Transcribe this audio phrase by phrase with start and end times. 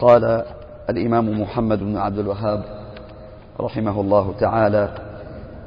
[0.00, 0.44] قال
[0.90, 2.64] الإمام محمد بن عبد الوهاب
[3.60, 4.94] رحمه الله تعالى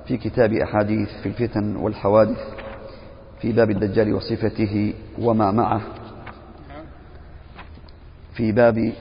[0.08, 2.38] في كتاب أحاديث في الفتن والحوادث
[3.42, 5.82] في باب الدجال وصفته وما معه.
[8.34, 8.94] في باب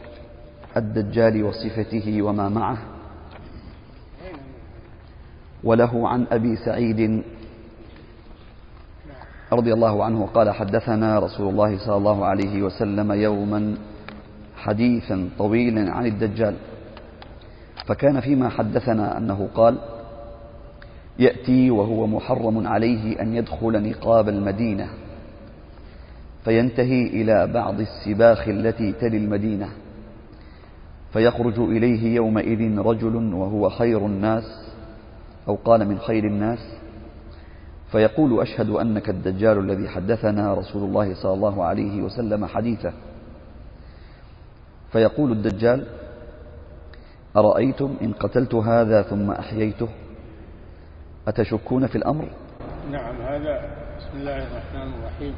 [0.76, 2.78] الدجال وصفته وما معه.
[5.64, 7.22] وله عن أبي سعيد
[9.52, 13.76] رضي الله عنه قال حدثنا رسول الله صلى الله عليه وسلم يوما
[14.62, 16.54] حديثا طويلا عن الدجال.
[17.86, 19.78] فكان فيما حدثنا أنه قال
[21.18, 24.88] يأتي وهو محرم عليه أن يدخل نقاب المدينة
[26.44, 29.68] فينتهي إلى بعض السباخ التي تلي المدينة
[31.12, 34.44] فيخرج إليه يومئذ رجل وهو خير الناس
[35.48, 36.58] أو قال من خير الناس
[37.92, 42.92] فيقول أشهد أنك الدجال الذي حدثنا رسول الله صلى الله عليه وسلم حديثه.
[44.92, 45.86] فيقول الدجال
[47.36, 49.88] أرأيتم إن قتلت هذا ثم أحييته؟
[51.28, 52.28] أتشكون في الأمر؟
[52.90, 55.34] نعم هذا بسم الله الرحمن الرحيم.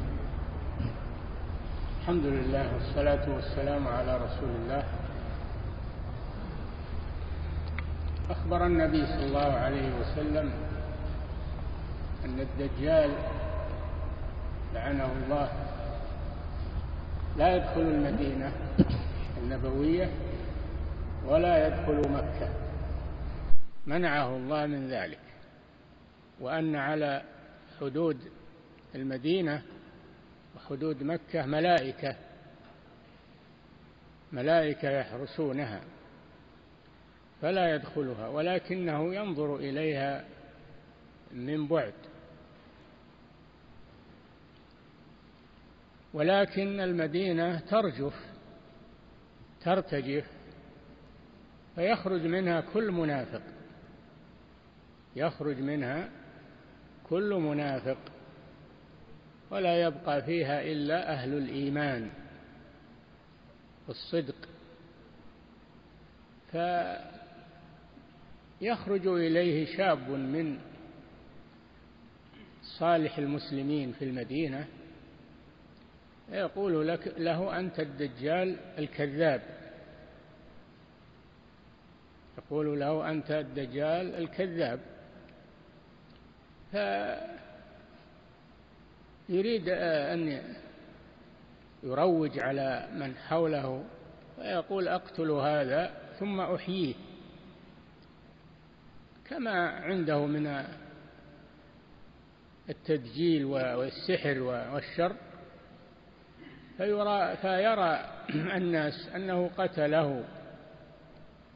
[2.01, 4.83] الحمد لله والصلاة والسلام على رسول الله.
[8.29, 10.51] أخبر النبي صلى الله عليه وسلم
[12.25, 13.11] أن الدجال
[14.73, 15.49] لعنه الله.
[17.37, 18.51] لا يدخل المدينة.
[19.37, 20.09] النبوية
[21.25, 22.49] ولا يدخل مكة.
[23.85, 25.19] منعه الله من ذلك.
[26.39, 27.23] وأن على
[27.79, 28.17] حدود
[28.95, 29.61] المدينة
[30.55, 32.15] وحدود مكة ملائكة
[34.31, 35.81] ملائكة يحرسونها
[37.41, 40.25] فلا يدخلها ولكنه ينظر إليها
[41.31, 41.93] من بعد.
[46.13, 48.34] ولكن المدينة ترجف
[49.65, 50.25] ترتجف
[51.75, 53.41] فيخرج منها كل منافق.
[55.15, 56.09] يخرج منها
[57.09, 57.97] كل منافق.
[59.51, 62.09] ولا يبقى فيها إلا أهل الإيمان
[63.87, 64.35] والصدق.
[68.61, 70.59] فيخرج إليه شاب من
[72.79, 74.67] صالح المسلمين في المدينة
[76.31, 79.41] يقول لك له أنت الدجال الكذاب.
[82.37, 84.79] يقول له أنت الدجال الكذاب.
[89.27, 90.41] فيريد أن
[91.83, 93.83] يروج على من حوله
[94.37, 96.95] ويقول أقتل هذا ثم أحييه.
[99.29, 100.65] كما عنده من
[102.69, 105.15] التدجيل والسحر والشر
[106.77, 108.05] فيرى, فيرى
[108.57, 110.23] الناس أنه قتله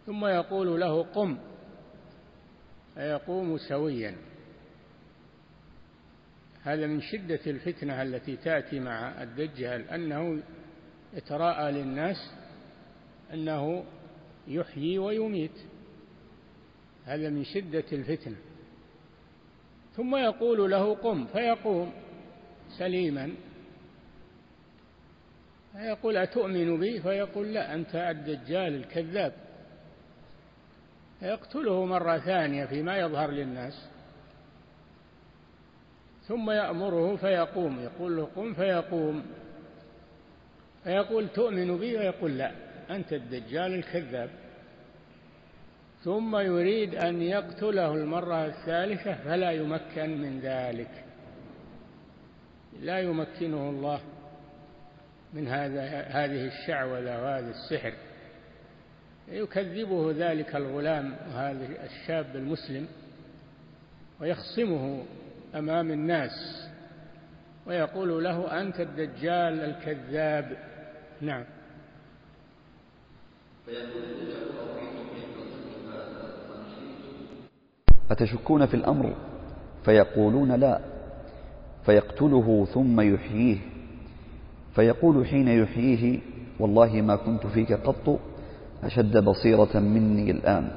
[0.05, 1.37] ثم يقول له قم
[2.95, 4.15] فيقوم سويا.
[6.63, 10.43] هذا من شدة الفتنة التي تأتي مع الدجال أنه
[11.13, 12.31] يتراءى للناس
[13.33, 13.85] أنه
[14.47, 15.59] يحيي ويميت.
[17.05, 18.35] هذا من شدة الفتنة
[19.95, 21.91] ثم يقول له قم فيقوم
[22.77, 23.31] سليما.
[25.79, 29.33] فيقول أتؤمن بي؟ فيقول لا أنت الدجال الكذاب.
[31.19, 33.89] فيقتله مرة ثانية فيما يظهر للناس
[36.27, 39.25] ثم يأمره فيقوم يقول له قم فيقوم.
[40.83, 42.51] فيقول تؤمن بي؟ ويقول لا
[42.89, 44.29] أنت الدجال الكذاب.
[46.03, 51.05] ثم يريد أن يقتله المرة الثالثة فلا يمكن من ذلك.
[52.81, 54.01] لا يمكنه الله.
[55.33, 57.93] من هذا هذه الشعوذة وهذا السحر.
[59.27, 62.87] يكذبه ذلك الغلام وهذا الشاب المسلم
[64.21, 65.03] ويخصمه
[65.55, 66.67] أمام الناس
[67.67, 70.57] ويقول له أنت الدجال الكذاب.
[71.21, 71.43] نعم.
[78.11, 79.15] أتشكون في الأمر؟
[79.85, 80.79] فيقولون لا.
[81.85, 83.78] فيقتله ثم يحييه.
[84.75, 86.19] فيقول حين يحييه
[86.59, 88.19] والله ما كنت فيك قط
[88.83, 90.71] أشد بصيرة مني الآن.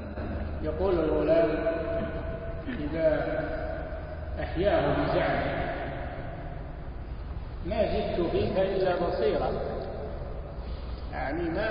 [0.63, 1.49] يقول الغلام
[2.67, 3.39] إذا
[4.39, 5.63] أحياه بزعمه
[7.65, 9.51] ما زدت فيك إلا بصيرة.
[11.13, 11.69] يعني ما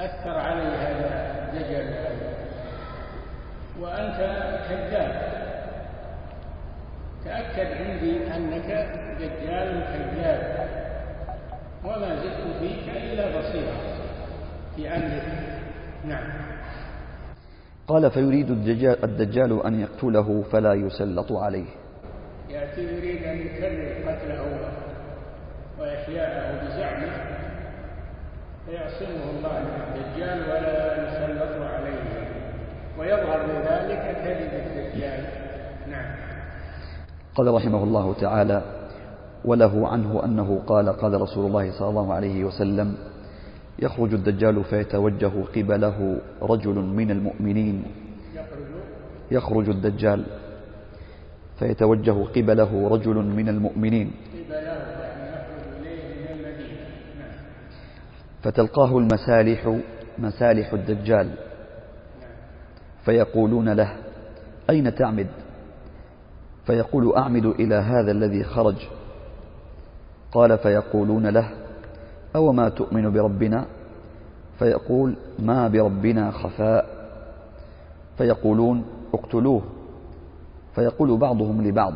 [0.00, 1.08] أثر علي هذا
[1.52, 1.94] الدجل
[3.80, 4.18] وأنت
[4.68, 5.43] كذاب.
[7.24, 8.88] تأكد عندي أنك
[9.18, 10.68] دجال كذاب
[11.84, 13.94] وما زدت فيك إلا بصيرة
[14.78, 15.22] أمره
[16.04, 16.26] نعم.
[17.88, 21.66] قال فيريد الدجال, الدجال أن يقتله فلا يسلط عليه.
[22.48, 24.70] يأتي يريد أن يكرر قتله
[25.78, 27.12] وإحياءه بزعمه
[28.66, 32.28] فيعصمه الله من الدجال ولا يسلط عليه.
[32.98, 35.43] ويظهر بذلك كذب الدجال.
[37.34, 38.62] قال رحمه الله تعالى
[39.44, 42.94] وله عنه أنه قال قال رسول الله صلى الله عليه وسلم
[43.78, 47.84] يخرج الدجال فيتوجه قبله رجل من المؤمنين.
[49.30, 50.24] يخرج الدجال
[51.58, 54.10] فيتوجه قبله رجل من المؤمنين.
[58.42, 59.78] فتلقاه المسالح
[60.18, 61.28] مسالح الدجال.
[63.04, 63.96] فيقولون له
[64.70, 65.43] أين تعمد؟
[66.66, 68.76] فيقول أعمد إلى هذا الذي خرج.
[70.32, 71.50] قال فيقولون له
[72.36, 73.66] أو ما تؤمن بربنا؟
[74.58, 76.86] فيقول ما بربنا خفاء.
[78.18, 78.84] فيقولون
[79.14, 79.62] اقتلوه.
[80.74, 81.94] فيقول بعضهم لبعض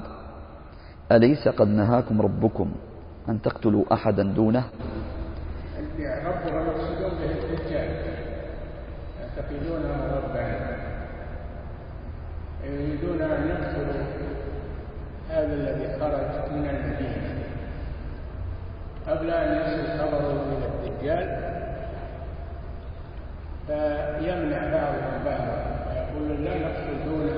[1.13, 2.73] أليس قد نهاكم ربكم
[3.29, 4.65] أن تقتلوا أحدا دونه؟
[5.99, 7.91] ربنا مقصود به الدجال
[9.21, 10.47] يعتقدونه ربا
[12.65, 13.49] يريدون أن
[16.01, 17.39] خرج من المدينة.
[19.09, 21.29] قبل أن يصل خبره إلى الدجال
[23.67, 25.59] فيمنع بعضهم بعضا
[25.89, 27.31] ويقول لا نقتل دون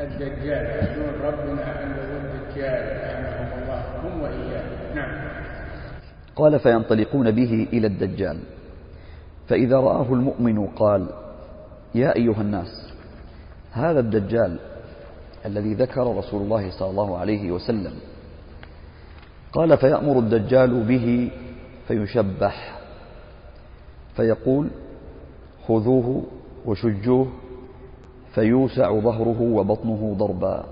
[0.00, 5.28] الدجال دون ربنا أن الدجال لعنهم الله هم وإياه نعم.
[6.36, 8.38] قال فينطلقون به إلى الدجال.
[9.48, 11.06] فإذا رآه المؤمن قال
[11.94, 12.92] يا أيها الناس
[13.72, 14.58] هذا الدجال
[15.46, 17.94] الذي ذكر رسول الله صلى الله عليه وسلم.
[19.52, 21.30] قال فيأمر الدجال به
[21.88, 22.78] فيشبح.
[24.16, 24.70] فيقول
[25.66, 26.22] خذوه
[26.66, 27.28] وشجوه
[28.34, 30.64] فيوسع ظهره وبطنه ضربا.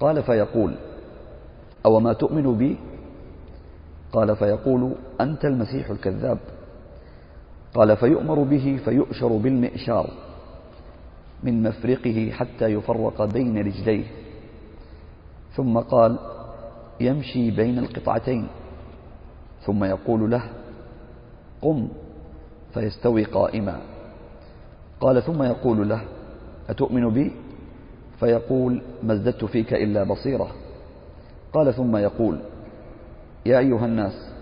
[0.00, 0.74] قال فيقول
[1.86, 2.76] أو ما تؤمن بي؟
[4.12, 6.38] قال فيقول أنت المسيح الكذاب.
[7.74, 10.10] قال فيؤمر به فيؤشر بالمئشار.
[11.42, 14.04] من مفرقه حتى يفرق بين رجليه.
[15.56, 16.18] ثم قال
[17.00, 18.48] يمشي بين القطعتين.
[19.66, 20.42] ثم يقول له
[21.62, 21.88] قم.
[22.74, 23.80] فيستوي قائما.
[25.00, 26.02] قال ثم يقول له
[26.68, 27.32] أتؤمن بي؟
[28.20, 30.48] فيقول ما ازددت فيك إلا بصيرة.
[31.52, 32.40] قال ثم يقول
[33.46, 34.32] يا أيها الناس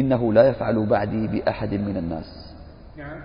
[0.00, 2.54] إنه لا يفعل بعدي بأحد من الناس.
[2.96, 3.20] نعم.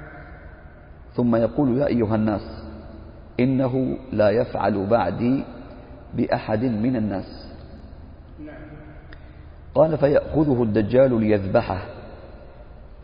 [1.15, 2.62] ثم يقول يا أيها الناس
[3.39, 5.43] إنه لا يفعل بعدي
[6.13, 7.53] بأحد من الناس.
[9.75, 11.85] قال فيأخذه الدجال ليذبحه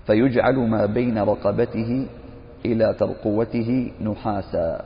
[0.07, 2.07] فيجعل ما بين رقبته
[2.65, 4.85] إلى ترقوته نحاسا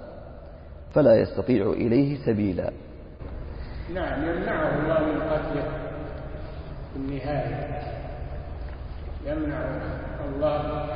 [0.93, 2.71] فلا يستطيع إليه سبيلا.
[3.93, 5.63] نعم يمنعه الله من قتله
[6.93, 7.81] في النهاية.
[9.25, 9.61] يمنع
[10.25, 10.87] الله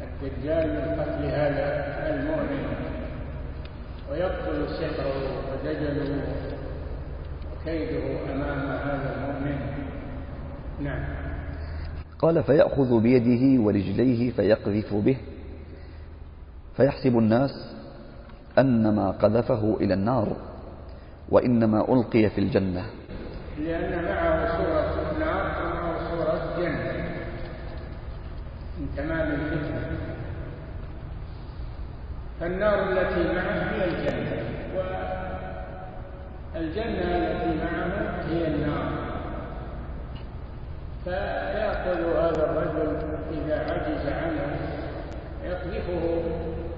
[0.00, 1.66] الدجال من قتل هذا
[2.10, 2.89] المؤمن.
[4.10, 5.22] ويقتل سحره
[5.52, 6.22] ودجله
[7.52, 9.58] وكيده أمام هذا المؤمن.
[10.80, 11.04] نعم.
[12.18, 15.16] قال فيأخذ بيده ورجليه فيقذف به.
[16.76, 17.50] فيحسب الناس
[18.58, 20.36] أن ما قذفه إلى النار
[21.28, 22.86] وإنما ألقي في الجنة.
[23.58, 26.92] لأن معه صورة نار ومعه صورة جنة
[28.78, 29.79] من تمام الفتنة
[32.40, 34.42] فالنار التي معه هي الجنة.
[36.54, 38.92] والجنة التي معه هي النار.
[41.04, 42.96] فيأخذ هذا الرجل
[43.32, 44.56] إذا عجز عنه
[45.44, 46.22] يقذفه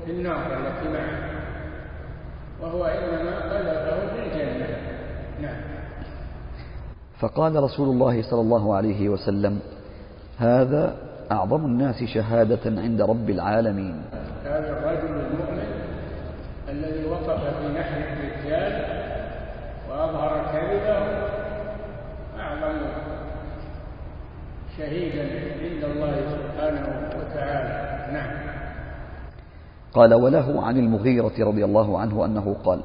[0.05, 1.31] في النار التي معه.
[2.63, 4.77] وهو إنما قذفه في الجنة.
[5.43, 5.61] نعم.
[7.19, 9.61] فقال رسول الله صلى الله عليه وسلم
[10.39, 10.97] هذا
[11.33, 14.03] أعظم الناس شهادة عند رب العالمين.
[16.73, 18.85] الذي وقف في نحر الرجال
[19.91, 20.99] وأظهر كذبه
[22.41, 22.79] أعظم
[24.79, 25.23] شهيدا
[25.63, 26.87] عند الله سبحانه
[27.19, 27.75] وتعالى.
[28.13, 28.33] نعم.
[29.93, 32.81] قال وله عن المغيرة رضي الله عنه أنه قال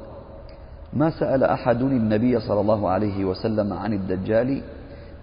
[0.93, 4.61] ما سأل أحد النبي صلى الله عليه وسلم عن الدجال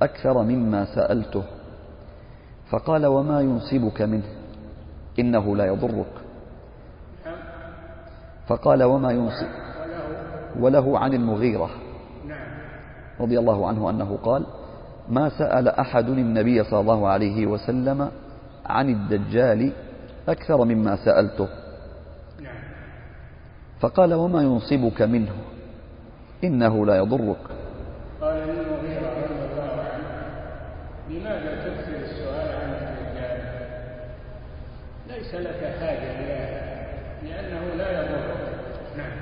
[0.03, 1.43] أكثر مما سألته؟
[2.71, 4.29] فقال وما ينصبك منه؟
[5.19, 6.24] إنه لا يضرك.
[8.47, 9.47] فقال وما ينصب
[10.61, 11.71] وله عن المغيرة
[13.21, 14.47] رضي الله عنه أنه قال
[15.09, 18.11] ما سأل أحد النبي صلى الله عليه وسلم
[18.67, 19.73] عن الدجال
[20.29, 21.49] أكثر مما سألته
[23.81, 25.33] فقال وما ينصبك منه
[26.45, 27.37] إنه لا يضرك
[28.21, 30.09] قال للمغيرة رضي الله عنه
[31.11, 33.41] لماذا تكثر السؤال عن الدجال؟
[35.09, 36.65] ليس لك حاجة لهذا
[37.23, 38.37] لأنه لا يضرك
[38.97, 39.13] نعم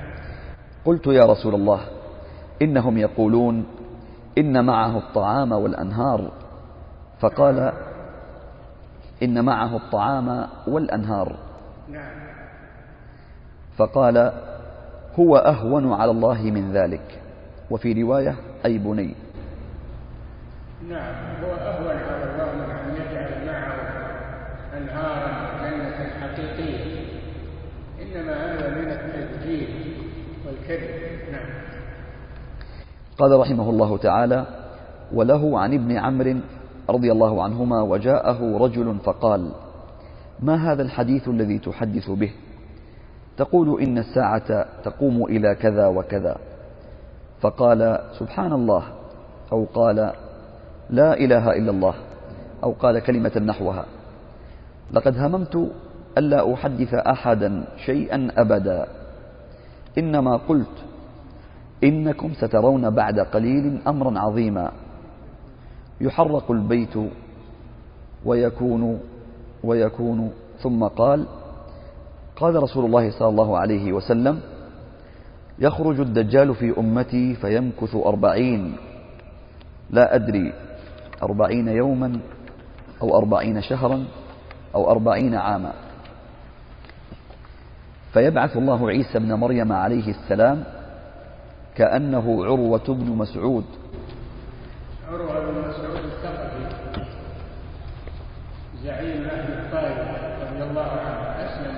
[0.85, 1.81] قلت يا رسول الله
[2.61, 3.65] إنهم يقولون
[4.37, 6.31] إن معه الطعام والأنهار.
[7.19, 7.73] فقال
[9.23, 11.35] إن معه الطعام والأنهار.
[13.77, 14.31] فقال
[15.19, 17.21] هو أهون على الله من ذلك.
[17.71, 18.35] وفي رواية
[18.65, 19.15] أي بني.
[20.89, 23.73] نعم هو أهون على الله من أن يجعل معه
[24.77, 27.05] أنهارا جنة حقيقية.
[28.01, 29.92] إنما هذا من التسجيل
[30.45, 31.31] والكذب.
[31.31, 31.49] نعم.
[33.17, 34.45] قال رحمه الله تعالى
[35.13, 36.39] وله عن ابن عمرو
[36.89, 39.51] رضي الله عنهما وجاءه رجل فقال
[40.39, 42.31] ما هذا الحديث الذي تحدث به؟
[43.37, 46.37] تقول إن الساعة تقوم إلى كذا وكذا.
[47.41, 48.83] فقال سبحان الله.
[49.51, 50.13] أو قال
[50.89, 51.93] لا إله إلا الله.
[52.63, 53.85] أو قال كلمة نحوها
[54.91, 55.67] لقد هممت
[56.17, 59.02] ألا أحدث أحدا شيئا أبدا.
[59.97, 60.77] إنما قلت
[61.83, 64.71] إنكم سترون بعد قليل أمرا عظيما.
[66.01, 66.95] يحرق البيت
[68.25, 68.99] ويكون
[69.63, 70.31] ويكون.
[70.59, 71.25] ثم قال
[72.35, 74.39] قال رسول الله صلى الله عليه وسلم
[75.59, 78.75] يخرج الدجال في أمتي فيمكث أربعين.
[79.89, 80.53] لا أدري
[81.23, 82.19] أربعين يوما
[83.01, 84.05] أو أربعين شهرا
[84.75, 85.73] أو أربعين عاما.
[88.13, 90.63] فيبعث الله عيسى بن مريم عليه السلام
[91.75, 93.65] كأنه عروة بن مسعود.
[95.09, 96.63] عروة بن مسعود الثقفي
[98.83, 99.97] زعيم أهل الطائف
[100.51, 101.77] رضي الله عنه أسلم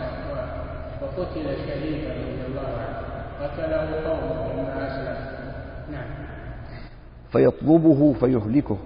[1.02, 2.98] وقتل شهيدا رضي الله عنه
[3.42, 5.18] قتله قومه لما أسلم.
[5.92, 6.10] نعم.
[7.32, 8.78] فيطلبه فيهلكه.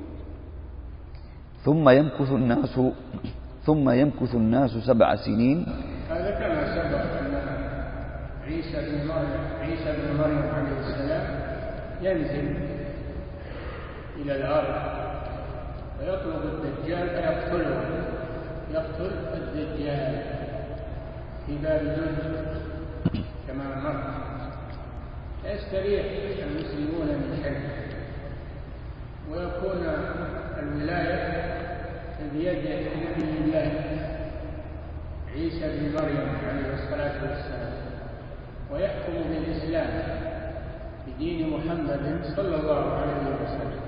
[1.66, 2.80] ثم يمكث الناس
[3.66, 5.66] ثم يمكث الناس سبع سنين.
[6.10, 7.19] هذا كما سبق.
[8.50, 11.40] عيسى بن مريم عيسى بن مريم عليه السلام
[12.02, 12.56] ينزل
[14.16, 15.00] إلى الأرض
[16.00, 17.84] ويطلب الدجال فيقتله
[18.74, 20.24] يقتل الدجال
[21.46, 22.58] في باب جند
[23.48, 24.04] كما مر
[25.46, 26.06] يستريح
[26.48, 27.80] المسلمون من شره
[29.32, 29.86] ويكون
[30.60, 31.50] الولاية
[32.34, 33.72] بيد نبي الله.
[35.36, 37.89] عيسى بن مريم عليه الصلاة والسلام.
[38.72, 39.90] ويحكم بالإسلام
[41.08, 42.04] بدين محمد
[42.36, 43.82] صلى الله عليه وسلم.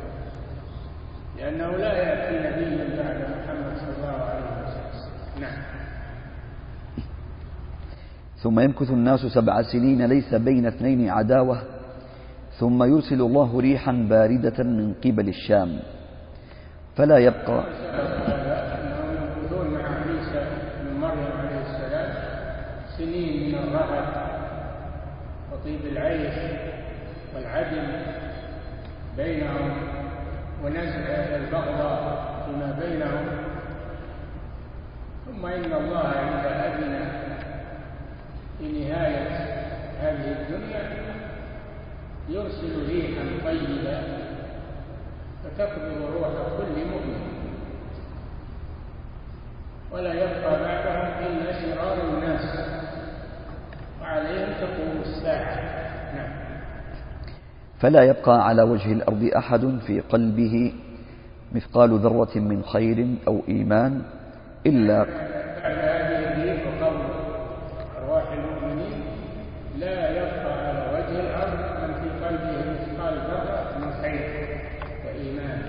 [1.37, 5.41] لأنه لا يأتي نبي بعد محمد صلى الله عليه وسلم.
[5.41, 5.61] نعم.
[8.41, 11.61] ثم يمكث الناس سبع سنين ليس بين اثنين عداوة
[12.59, 15.79] ثم يرسل الله ريحا باردة من قبل الشام.
[16.95, 17.63] فلا يبقى
[18.81, 20.41] أنهم يمكثون مع عيسى
[20.81, 22.09] بن مريم عليه السلام
[22.97, 24.21] سنين من الرهب
[25.61, 26.33] وطيب العيش
[27.35, 27.87] والعدل
[29.17, 29.71] بينهم
[30.63, 33.27] ونزع البغضاء فيما بينهم.
[35.25, 37.11] ثم إن الله إذا أذن
[38.59, 39.27] في نهاية
[40.01, 40.83] هذه الدنيا
[42.29, 44.01] يرسل ريحا طيبة
[45.43, 47.21] فتقبض روح كل مؤمن.
[49.91, 52.80] ولا يبقى بعدهم إلا شرار الناس.
[54.11, 55.55] وعليهم تقوم الساعة.
[56.15, 56.29] نعم.
[57.79, 60.73] فلا يبقى على وجه الأرض أحد في قلبه
[61.51, 64.01] مثقال ذرة من خير أو إيمان
[64.65, 65.09] إلا بعد
[65.63, 67.01] هذه الريح وقبل
[67.97, 69.03] أرواح المؤمنين
[69.77, 74.57] لا يبقى على وجه الأرض من في قلبه مثقال ذرة من خير
[75.05, 75.61] وإيمان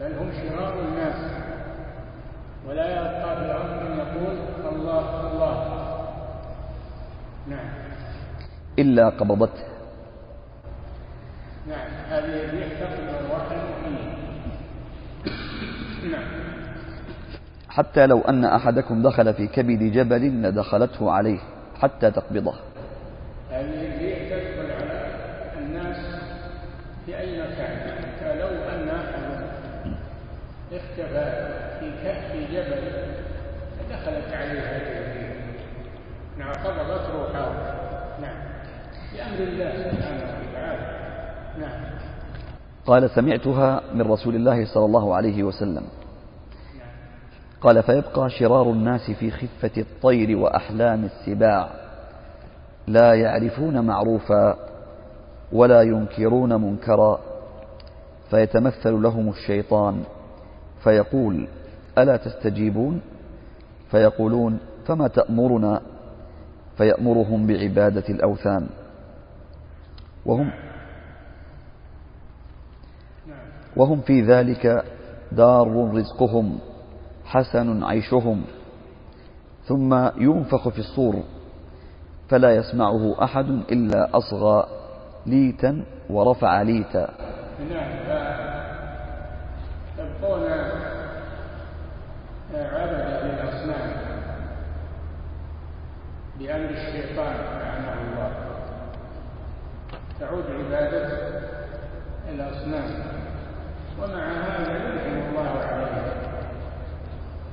[0.00, 1.32] بل هم شرار الناس
[2.68, 4.36] ولا يبقى في الأرض من يقول
[4.72, 5.76] الله الله
[7.46, 7.68] نعم
[8.78, 9.64] إلا قبضته
[11.66, 14.14] نعم هذه الريح تقبل أرواح المؤمنين
[16.10, 16.24] نعم.
[17.68, 21.38] حتى لو أن أحدكم دخل في كبد جبل لدخلته عليه
[21.82, 22.54] حتى تقبضه
[23.50, 25.06] هذه الريح تدخل على
[25.58, 25.96] الناس
[27.06, 29.46] في أي مكان حتى لو أن أحدا
[30.72, 32.82] اختفى في كهف جبل
[33.90, 35.36] دخلت عليه هذه الريح
[36.38, 37.76] نعم قبضت روحه
[39.36, 40.86] بأمر الله سبحانه وتعالى.
[41.60, 41.84] نعم.
[42.86, 45.82] قال سمعتها من رسول الله صلى الله عليه وسلم.
[47.60, 51.68] قال فيبقى شرار الناس في خفة الطير وأحلام السباع.
[52.86, 54.56] لا يعرفون معروفا
[55.52, 57.20] ولا ينكرون منكرا.
[58.30, 60.02] فيتمثل لهم الشيطان.
[60.84, 61.48] فيقول
[61.98, 63.00] ألا تستجيبون؟
[63.90, 65.80] فيقولون فما تأمرنا؟
[66.76, 68.66] فيأمرهم بعبادة الأوثان.
[70.26, 70.50] وهم
[73.76, 74.84] وهم في ذلك
[75.32, 76.58] دار رزقهم
[77.24, 78.44] حسن عيشهم.
[79.64, 81.22] ثم ينفخ في الصور
[82.28, 84.66] فلا يسمعه أحد إلا أصغى
[85.26, 87.08] ليتا ورفع ليتا.
[87.70, 88.06] نعم.
[89.96, 90.42] تبقون
[92.54, 93.90] عبدة للأصنام
[96.38, 97.34] بأمر الشيطان
[100.20, 101.08] تعود عبادة
[102.28, 102.90] الأصنام
[104.02, 106.14] ومع هذا ينعم الله عليها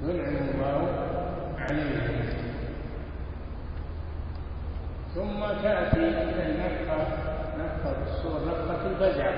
[0.03, 0.89] ينعم الله
[1.59, 2.23] عليهم
[5.15, 7.07] ثم تأتي النفخة
[7.59, 9.31] نفخة الصور نفخة الفزع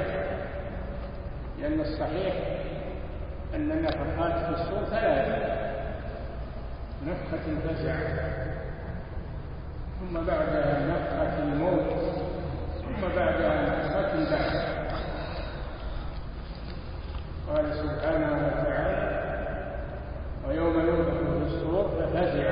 [1.61, 2.35] لأن الصحيح
[3.55, 5.55] أن النفخات في الصور ثلاثة.
[7.07, 7.95] نفخة الفزع
[9.99, 12.24] ثم بعدها نفخة الموت.
[12.85, 14.75] ثم بعدها نفخة البعث
[17.49, 19.05] قال سبحانه وتعالى
[20.47, 22.49] ويوم ينفخ في الصور ففزع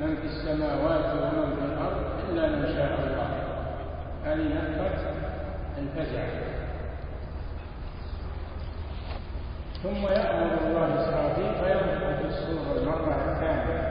[0.00, 3.30] من في السماوات ومن في الأرض إلا من شاء الله.
[4.24, 5.10] هذه نفخة
[5.78, 6.24] الفزع.
[9.82, 13.90] ثم يأمر الله إسرافيل فينفخ في الصور المرة الثانية.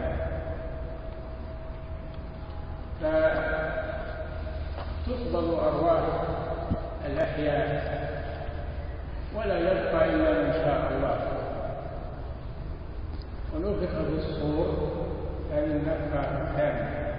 [5.09, 6.03] فتقبض أرواح
[7.05, 7.99] الأحياء
[9.35, 11.19] ولا يبقى إلا من شاء الله.
[13.55, 14.67] ونفخ في الصور
[15.53, 17.15] هذه النفخة الثانية.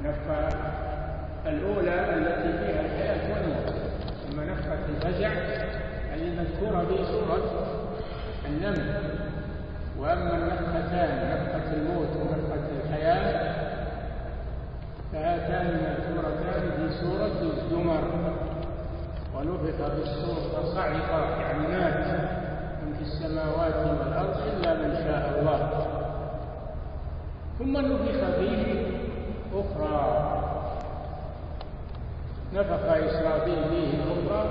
[0.00, 0.58] النفخة
[1.46, 3.74] الأولى التي فيها الحياة والموت.
[4.30, 5.30] ثم نفخة الفزع
[6.14, 7.66] المذكورة في سورة
[8.46, 8.94] النمل.
[9.98, 13.65] وأما النفختان نفخة الموت ونفخة الحياة
[15.16, 18.04] فهاتان مذكورتان في سورة الزمر
[19.34, 22.06] ونفخ في الصور فصعق يعني مات
[22.82, 25.86] من في السماوات والأرض إلا من شاء الله.
[27.58, 28.86] ثم نفخ فيه
[29.54, 30.32] أخرى.
[32.54, 34.44] نفخ إسرافيل فيه أخرى.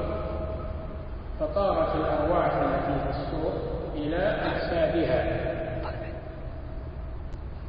[1.39, 3.53] فطارت الأرواح التي في الصور
[3.95, 5.55] إلى أجسادها.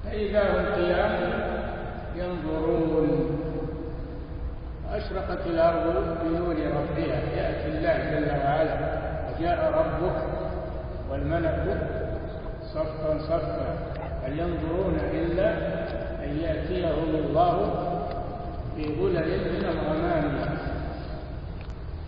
[0.05, 1.56] فإذا هم قيام
[2.19, 3.39] ينظرون.
[4.91, 8.77] وأشرقت الأرض بنور ربها يأتي الله جل وعلا
[9.29, 10.23] وجاء ربك
[11.11, 11.79] والملك
[12.75, 13.77] صفا صفا.
[14.25, 15.49] هل ينظرون إلا
[16.25, 17.57] أن يأتيهم الله
[18.77, 20.25] في ظلل من الغمام؟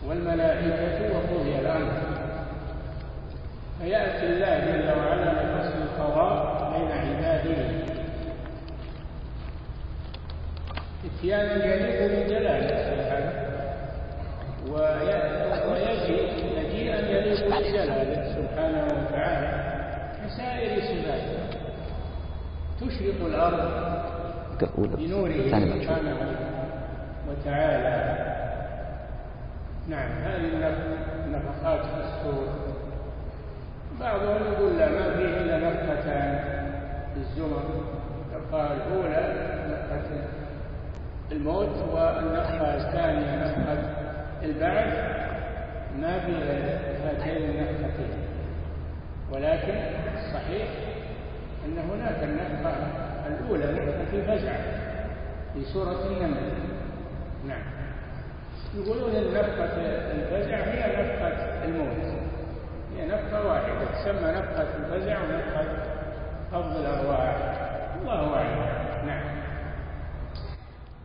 [0.09, 1.93] والملائكة وقضي الأمر.
[3.81, 7.78] فيأتي الله جل وعلا لفصل القضاء بين عباده.
[11.09, 13.33] اتيانا يليق بجلاله سبحانه
[15.71, 19.51] ويجيء مجيئا يليق بجلاله سبحانه وتعالى
[20.25, 21.39] كسائر صفاته
[22.81, 23.63] تشرق الأرض
[24.77, 25.75] بنوره سبحانه
[27.29, 27.95] وتعالى.
[29.89, 30.75] نعم هذه
[31.27, 32.49] النفخات في الصور.
[34.01, 36.39] بعضهم يقول لا ما فيه إلا نفختان
[37.15, 37.63] في الزمر
[38.33, 39.35] النفخه الاولى
[39.69, 40.09] نفخة
[41.33, 43.79] الموت والنفخة الثانية نفخة
[44.43, 45.19] البعث.
[45.97, 46.33] ما في
[47.05, 48.11] هاتين النفختين
[49.33, 49.75] ولكن
[50.15, 50.69] الصحيح
[51.65, 52.77] أن هناك النفخة
[53.27, 54.53] الأولى نفخة الفزع
[55.55, 56.53] في سورة النمل.
[57.49, 57.63] نعم.
[58.75, 59.65] يقولون النفخة
[60.13, 62.19] الفزع هي نفخة الموت.
[62.97, 65.65] هي نفخة واحدة تسمى نفخة الفزع ونفخة
[66.53, 67.37] قبض الأرواح.
[68.01, 68.88] الله أعلم.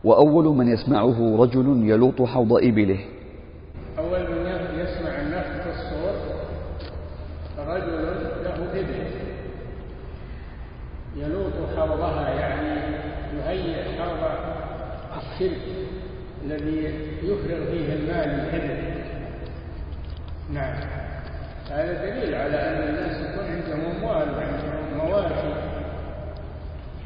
[0.04, 2.98] وأول من يسمعه رجل يلوط حوض إبله.
[3.98, 6.14] أول من يسمع النفخ الصور
[7.58, 7.92] رجل
[8.44, 9.24] له إبل.
[11.16, 12.96] يلوط حوضها يعني
[13.38, 14.30] يهيئ حوض
[15.16, 15.60] الشرك
[16.44, 16.84] الذي
[17.22, 18.94] يفرغ فيه المال الإبل
[20.50, 20.74] نعم.
[21.70, 25.54] هذا دليل على أن الناس يكون عندهم أموال وعندهم مواشي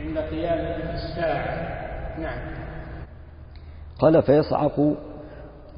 [0.00, 1.78] عند قيام الساعة.
[2.20, 2.57] نعم.
[3.98, 4.94] قال فيصعق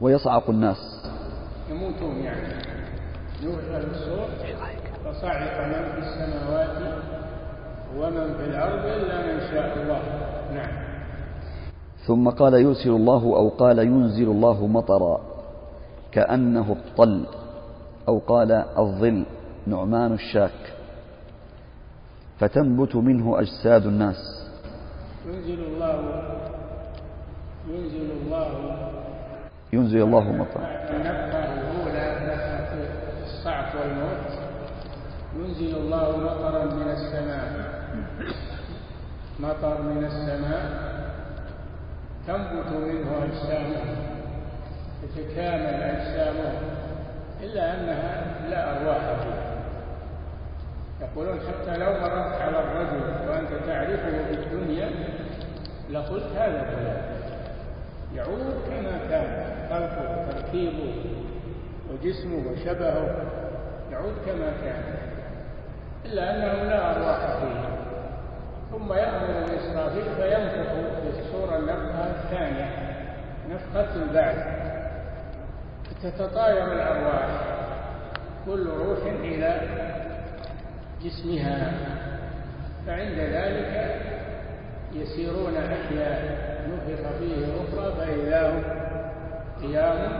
[0.01, 0.77] ويصعق الناس.
[1.71, 2.55] يموتون يعني.
[3.43, 4.29] نفخ في الصور
[5.05, 7.01] فصعق من في السماوات
[7.97, 10.03] ومن في الأرض إلا من شاء الله.
[10.55, 10.91] نعم.
[12.07, 15.21] ثم قال يرسل الله أو قال ينزل الله مطرا
[16.13, 17.27] كأنه الطل
[18.09, 19.25] أو قال الظل
[19.67, 20.75] نعمان الشاك
[22.39, 24.17] فتنبت منه أجساد الناس.
[25.27, 26.50] ينزل الله
[27.68, 28.77] ينزل الله
[29.73, 30.64] ينزل الله مطرا.
[30.90, 32.70] النفخة الأولى نفخة
[33.23, 34.27] الصعق والموت.
[35.37, 37.70] ينزل الله مطرا من السماء.
[39.40, 40.90] مطر من السماء.
[42.27, 43.96] تنبت منه أجسامه.
[45.03, 46.53] تتكامل أجسامه.
[47.42, 49.51] إلا أنها لا أرواح فيها.
[51.01, 54.90] يقولون حتى لو مررت على الرجل وأنت تعرفه في الدنيا
[55.90, 57.20] لقلت هذا فلان.
[58.16, 60.94] يعود كما كان خلقه وتركيبه
[61.92, 63.16] وجسمه وشبهه
[63.92, 64.83] يعود كما كان
[66.05, 67.70] إلا أنه لا أرواح فيه.
[68.70, 72.70] ثم يأمر بإسرافيل فينفخ في الصورة النفخة الثانية
[73.51, 74.61] نفخة البعث
[76.03, 77.29] تتطاير الأرواح
[78.46, 79.61] كل روح إلى
[81.03, 81.73] جسمها
[82.87, 84.01] فعند ذلك
[84.92, 86.50] يسيرون أحياء.
[86.66, 88.62] نفخ فيه أخرى فإذا هم
[89.62, 90.12] قيام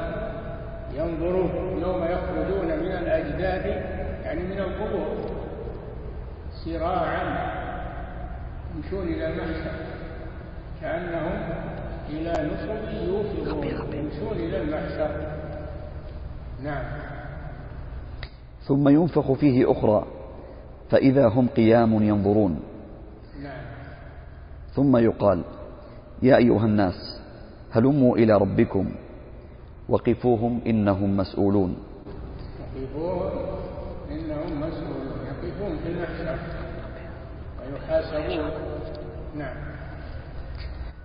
[0.94, 1.50] ينظرون
[1.83, 3.66] يوم يخرجون من الأجداد
[4.24, 5.31] يعني من القبور
[6.64, 7.50] سراعا
[8.76, 9.72] يمشون إلى المحشر
[10.81, 11.40] كأنهم
[12.11, 15.40] إلى نصب يوفضون يمشون إلى المحشر
[16.62, 16.85] نعم.
[18.62, 20.07] ثم ينفخ فيه أخرى
[20.90, 22.61] فإذا هم قيام ينظرون.
[23.42, 23.62] نعم.
[24.74, 25.42] ثم يقال
[26.22, 27.20] يا أيها الناس
[27.70, 28.90] هلموا إلى ربكم.
[29.88, 31.76] وقفوهم إنهم مسؤولون.
[32.76, 33.30] يقفوهم
[34.11, 35.16] إنهم مسؤولون.
[35.26, 36.38] يقفون في المحشر.
[37.61, 38.50] ويحاسبون.
[39.37, 39.56] نعم.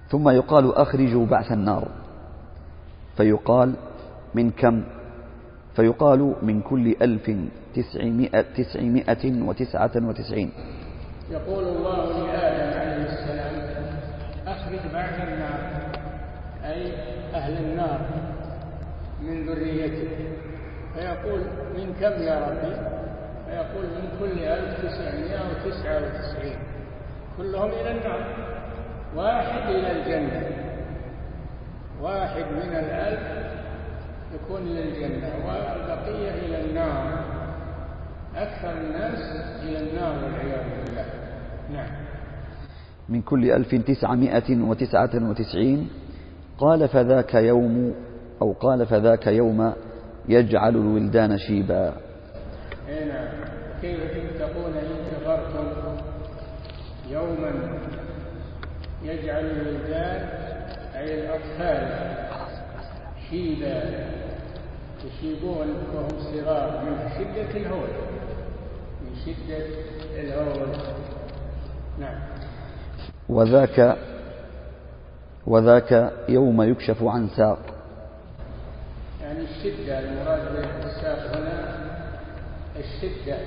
[0.09, 1.87] ثم يقال أخرجوا بعث النار.
[3.17, 3.73] فيقال
[4.35, 4.83] من كم؟
[5.75, 7.31] فيقال من كل ألف
[7.75, 10.49] تسعمائة, تسعمائة وتسعة وتسعين.
[11.31, 12.54] يقول الله السلام
[14.65, 15.59] أخرج بعث النار
[16.65, 16.93] أي
[17.35, 17.99] أهل النار
[19.21, 20.09] من ذريته.
[20.93, 21.39] فيقول
[21.75, 22.75] من كم يا ربي؟
[23.45, 26.57] فيقول من كل ألف تسعمائة وتسعة وتسعين.
[27.37, 28.25] كلهم إلى النار
[29.15, 30.49] واحد إلى الجنة.
[32.01, 33.55] واحد من الألف
[34.35, 37.19] يكون إلى الجنة والبقية إلى النار.
[38.35, 39.19] أكثر الناس
[39.63, 41.05] إلى النار والعياذ بالله.
[41.73, 42.04] نعم.
[43.09, 45.89] من كل ألف تسعمائة وتسعة وتسعين.
[46.57, 47.95] قال فذاك يوم
[48.41, 49.73] أو قال فذاك يوم
[50.29, 51.93] يجعل الولدان شيبا.
[53.81, 55.05] كيف تتقون إن
[57.09, 57.51] يوما
[59.03, 60.29] يجعل الولدان
[60.95, 62.15] أي الأطفال
[63.29, 64.05] شيبا؟
[65.05, 67.89] يشيبون وهم صغار من شدة الهول.
[69.01, 69.65] من شدة
[70.19, 70.69] الهول.
[71.99, 72.19] نعم.
[73.29, 73.97] وذاك
[75.47, 77.59] وذاك يوم يكشف عن ساق.
[79.21, 80.39] يعني الشدة المراد
[80.83, 81.75] بالساق هنا
[82.79, 83.37] الشدة.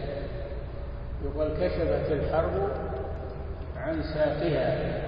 [1.25, 2.69] يقول كشفت الحرب
[3.77, 4.99] عن ساقها.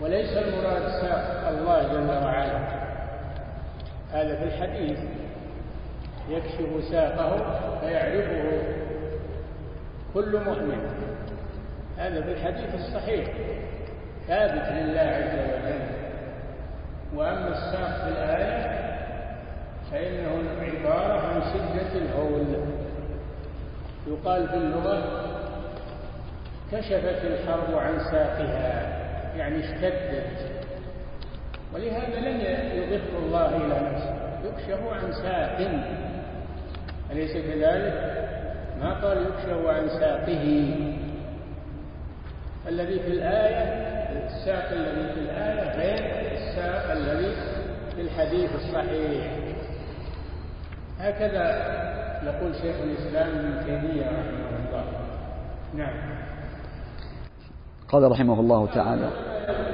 [0.00, 2.86] وليس المراد ساق الله جل وعلا.
[4.12, 4.98] هذا في الحديث.
[6.28, 7.36] يكشف ساقه
[7.80, 8.85] فيعرفه
[10.16, 10.80] كل مؤمن.
[11.98, 13.26] هذا في الحديث الصحيح.
[14.26, 15.80] ثابت لله عز وجل.
[17.14, 18.86] وأما الساق في الآية
[19.90, 22.46] فإنه عباره عن شدة الهول.
[24.06, 24.98] يقال في اللغة
[26.72, 28.98] كشفت الحرب عن ساقها
[29.36, 30.26] يعني اشتدت.
[31.74, 32.40] ولهذا لم
[32.82, 34.16] يضف الله إلى نفسه.
[34.44, 35.70] يكشف عن ساق.
[37.12, 38.26] أليس كذلك؟
[38.80, 40.74] ما قال يكشف عن ساقه.
[42.68, 43.86] الذي في الآية
[44.26, 47.32] الساق الذي في الآية غير الساق الذي
[47.94, 49.36] في الحديث الصحيح.
[50.98, 51.46] هكذا
[52.24, 54.84] يقول شيخ الإسلام ابن تيمية رحمه الله.
[55.74, 56.16] نعم.
[57.88, 59.10] قال رحمه الله تعالى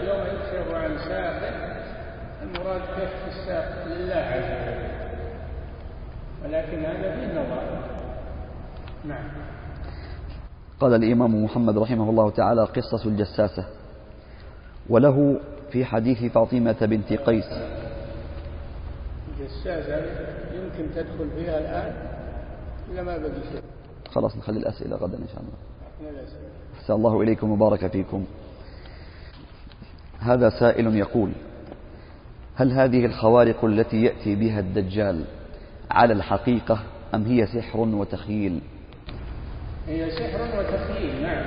[0.08, 1.40] يوم يكشف عن ساق
[2.42, 4.92] المراد كشف الساق لله عز وجل.
[6.44, 7.91] ولكن هذا فيه نظر.
[9.04, 9.24] نعم.
[10.80, 13.66] قال الإمام محمد رحمه الله تعالى قصة الجساسة
[14.88, 17.44] وله في حديث فاطمة بنت قيس.
[19.28, 19.96] الدساسة
[20.54, 21.92] يمكن تدخل فيها الآن؟
[22.90, 23.62] ولا ما بقي شيء؟
[24.10, 26.22] خلاص نخلي الأسئلة غدا إن شاء الله.
[26.80, 28.24] أحسن الله إليكم وبارك فيكم.
[30.20, 31.32] هذا سائل يقول
[32.56, 35.24] هل هذه الخوارق التي يأتي بها الدجال
[35.90, 36.82] على الحقيقة
[37.14, 38.60] أم هي سحر وتخيل
[39.88, 41.44] هي سحر وتخييل نعم.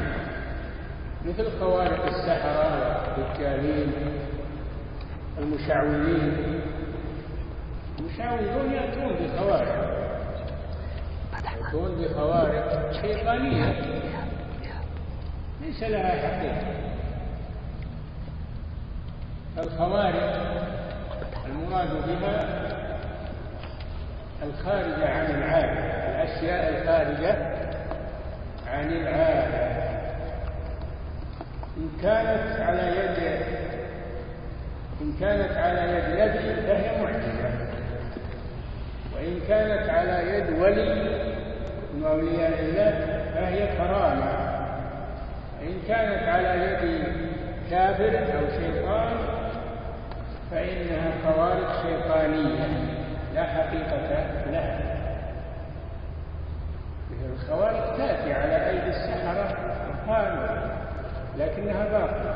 [1.26, 3.92] مثل خوارق السحرة والدجالين
[5.38, 6.62] المشعوذين.
[8.00, 9.96] المشعوذون يأتون بخوارق.
[11.34, 13.82] يأتون بخوارق شيطانية.
[15.62, 16.86] ليس لها حقيقة.
[19.58, 20.56] الخوارق
[21.46, 22.66] المراد بها
[24.44, 27.56] الخارجة عن العادة الأشياء الخارجة
[28.68, 29.76] عن العادة.
[31.78, 33.42] إن كانت على يد
[35.02, 37.50] إن كانت على يد نبي فهي معجزة.
[39.16, 40.94] وإن كانت على يد ولي
[41.94, 44.32] من أولياء الله فهي كرامة.
[45.62, 47.04] وإن كانت على يد
[47.72, 49.18] كافر أو شيطان
[50.52, 52.68] فإنها خوارق شيطانية.
[53.36, 53.98] لا حقيقة
[54.52, 54.85] لها.
[57.36, 59.58] الخوارق تأتي على أيدي السحرة
[59.90, 60.72] القائمة
[61.38, 62.36] لكنها باطلة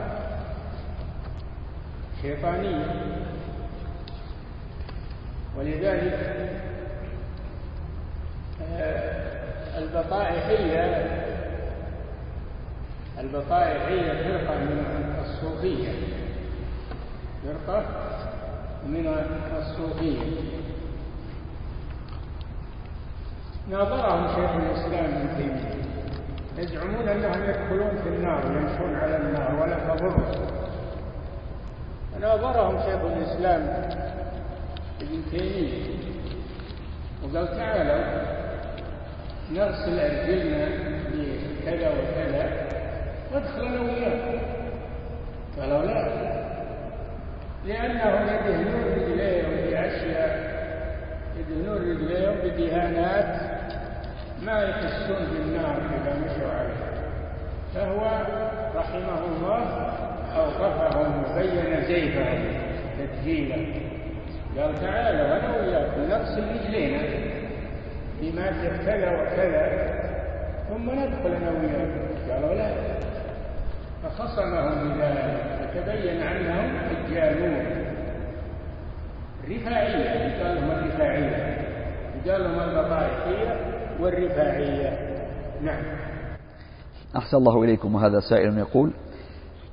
[2.22, 2.86] شيطانية.
[5.58, 6.14] ولذلك
[8.72, 11.06] آه، البطائحية
[13.20, 15.92] البطائحية فرقة من الصوفية.
[17.44, 17.86] فرقة
[18.88, 19.08] من
[19.58, 20.22] الصوفية.
[23.70, 25.80] ناظرهم شيخ الإسلام ابن تيمية.
[26.58, 30.24] يزعمون أنهم يدخلون في النار ويمشون على النار ولا تضرهم
[32.22, 33.62] ناظرهم شيخ الإسلام
[35.02, 36.00] ابن تيمية.
[37.24, 38.40] وقال تعالوا
[39.52, 40.68] نغسل أرجلنا
[41.12, 42.70] بكذا وكذا
[43.34, 44.40] وادخل أنا
[45.60, 46.30] قالوا لا
[47.66, 50.60] لأنهم يدهنون رجليهم بأشياء
[51.40, 53.49] يدهنون رجليهم بدهانات
[54.46, 56.90] ما يحسون بالنار إذا مشوا عليها
[57.76, 58.26] فهو
[58.76, 59.62] رحمه الله
[60.36, 62.44] أوقفهم وبين زيفهم
[63.00, 63.56] تدجيلا
[64.58, 67.02] قال تعالوا أنا وياكم نغسل رجلينا
[68.22, 69.90] بمادة كذا وكذا
[70.70, 72.72] ثم ندخل أنا وياكم قالوا لا.
[74.04, 75.38] فخصمهم بذلك
[75.74, 76.72] فتبين أنهم
[77.08, 77.66] دجالون
[79.50, 81.58] رفاعية قال لهم الرفاعية.
[82.28, 83.69] قال لهم البطائحية
[84.00, 85.00] والرفاعية
[85.62, 85.84] نعم.
[87.18, 88.92] أحسن الله إليكم وهذا سائل يقول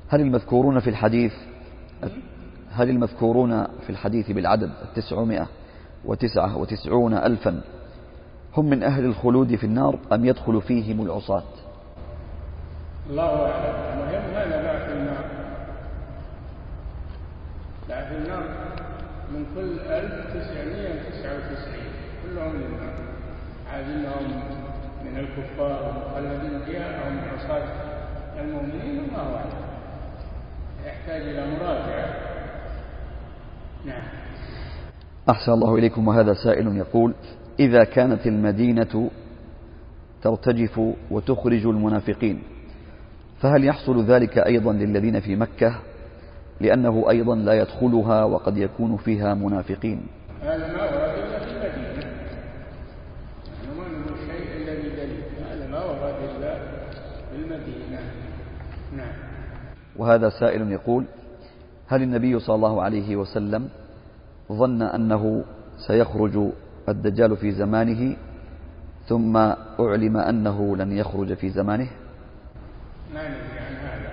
[0.09, 1.33] هل المذكورون في الحديث
[2.73, 5.47] هل المذكورون في الحديث بالعدد التسعمائة
[6.05, 7.61] وتسعة وتسعون ألفا
[8.57, 11.43] هم من أهل الخلود في النار أم يدخل فيهم العصاة؟
[13.11, 13.75] الله أعلم.
[13.93, 15.25] المهم هذا لا في النار؟
[17.89, 18.45] لا في النار
[19.33, 21.91] من كل ألف تسعمائة وتسعة وتسعين
[22.23, 22.96] كلهم للنار.
[23.75, 24.43] انهم
[25.05, 26.03] من الكفار
[26.67, 27.65] فيها أو من عصاة
[28.41, 29.51] المؤمنين الله أعلم.
[30.87, 32.15] يحتاج إلى مراجعة.
[33.87, 34.03] نعم.
[35.31, 37.15] أحسن الله إليكم وهذا سائل يقول
[37.61, 39.11] إذا كانت المدينة
[40.23, 42.43] ترتجف وتخرج المنافقين
[43.41, 45.79] فهل يحصل ذلك أيضا للذين في مكة؟
[46.61, 50.07] لأنه أيضا لا يدخلها وقد يكون فيها منافقين.
[50.43, 51.97] هذا ما ورد الا في المدينة
[59.97, 61.05] وهذا سائل يقول
[61.89, 63.69] هل النبي صلى الله عليه وسلم
[64.53, 65.45] ظن أنه
[65.87, 66.53] سيخرج
[66.89, 68.17] الدجال في زمانه
[69.09, 69.37] ثم
[69.81, 71.89] أعلم أنه لن يخرج في زمانه؟
[73.15, 74.11] ما ندري عن هذا.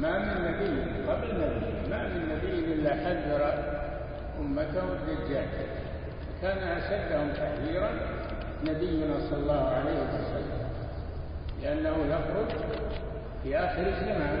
[0.00, 0.70] ما من نبي
[1.08, 3.42] قبل نبي ما من نبي إلا حذر
[4.40, 5.46] أمته الدجال.
[6.42, 7.90] كان أشدهم تحذيرا
[8.64, 10.65] نبينا صلى الله عليه وسلم.
[11.62, 12.58] لأنه يخرج
[13.42, 14.40] في آخر الزمان.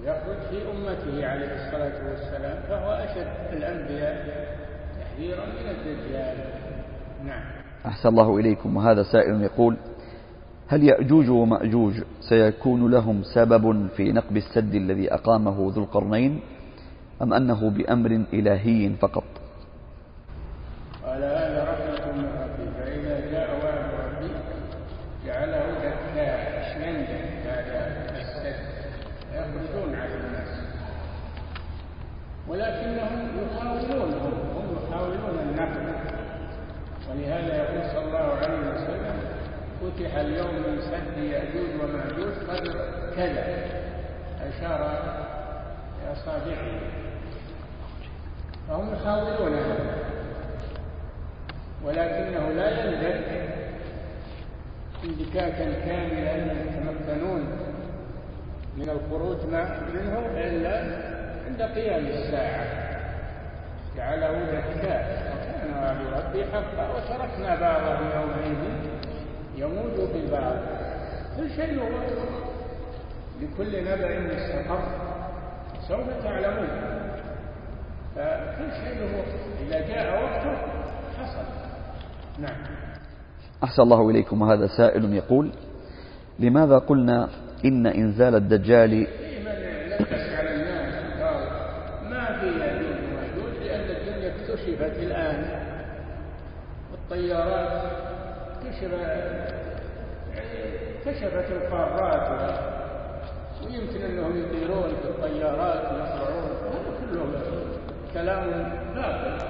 [0.00, 4.46] ويخرج في أمته عليه الصلاة والسلام فهو أشد الأنبياء
[5.00, 6.36] تحذيرا من الدجال.
[7.26, 7.42] نعم.
[7.86, 8.76] أحسن الله إليكم.
[8.76, 9.76] وهذا سائل يقول
[10.68, 16.40] هل يأجوج ومأجوج سيكون لهم سبب في نقب السد الذي أقامه ذو القرنين
[17.22, 19.24] أم أنه بأمر إلهي فقط
[21.04, 24.30] قال هذا رحمة من ربي فإذا جاء وعد ربي
[25.26, 26.54] جعله دكاء
[32.48, 34.12] ولكنهم يحاولون
[34.54, 35.94] هم يحاولون النقل
[37.10, 39.16] ولهذا يقول صلى الله عليه وسلم
[39.80, 42.74] فتح اليوم من سد يأجوج ومأجوج قدر
[43.16, 43.44] كذا
[44.48, 44.80] أشار
[48.68, 49.54] فهم يحاولون
[51.84, 53.20] ولكنه لا يلزم
[55.04, 57.42] انبكاكا كاملا يتمكنون
[58.76, 59.36] من الخروج
[59.94, 60.76] منه إلا
[61.46, 62.84] عند قيام الساعة.
[63.96, 65.02] جعله دكاء
[65.34, 68.62] وكان وعد ربي حقا وتركنا بعضهم يومئذ
[69.56, 70.56] يموج بالبعض
[71.36, 71.74] كل شيء
[73.40, 75.03] لكل نبأ مستقر.
[75.88, 76.68] سوف تعلمون.
[78.16, 79.34] فكل شيء وقت.
[79.66, 80.56] إذا جاء وقته
[81.18, 81.44] حصل.
[82.38, 82.56] نعم.
[83.64, 84.42] أحسن الله إليكم.
[84.42, 85.50] وهذا سائل يقول
[86.38, 87.28] لماذا قلنا
[87.64, 89.06] إن إنزال الدجال
[91.20, 91.40] قال
[92.10, 95.44] ما في ومأجوج لأن الدنيا اكتشفت الآن.
[96.94, 97.92] الطيارات
[98.64, 98.92] كشف
[101.04, 102.73] كشفت القارات.
[103.66, 107.26] ويمكن أنهم يطيرون في الطيارات ويطلعون هذا كله
[108.14, 108.44] كلام
[108.94, 109.44] باطل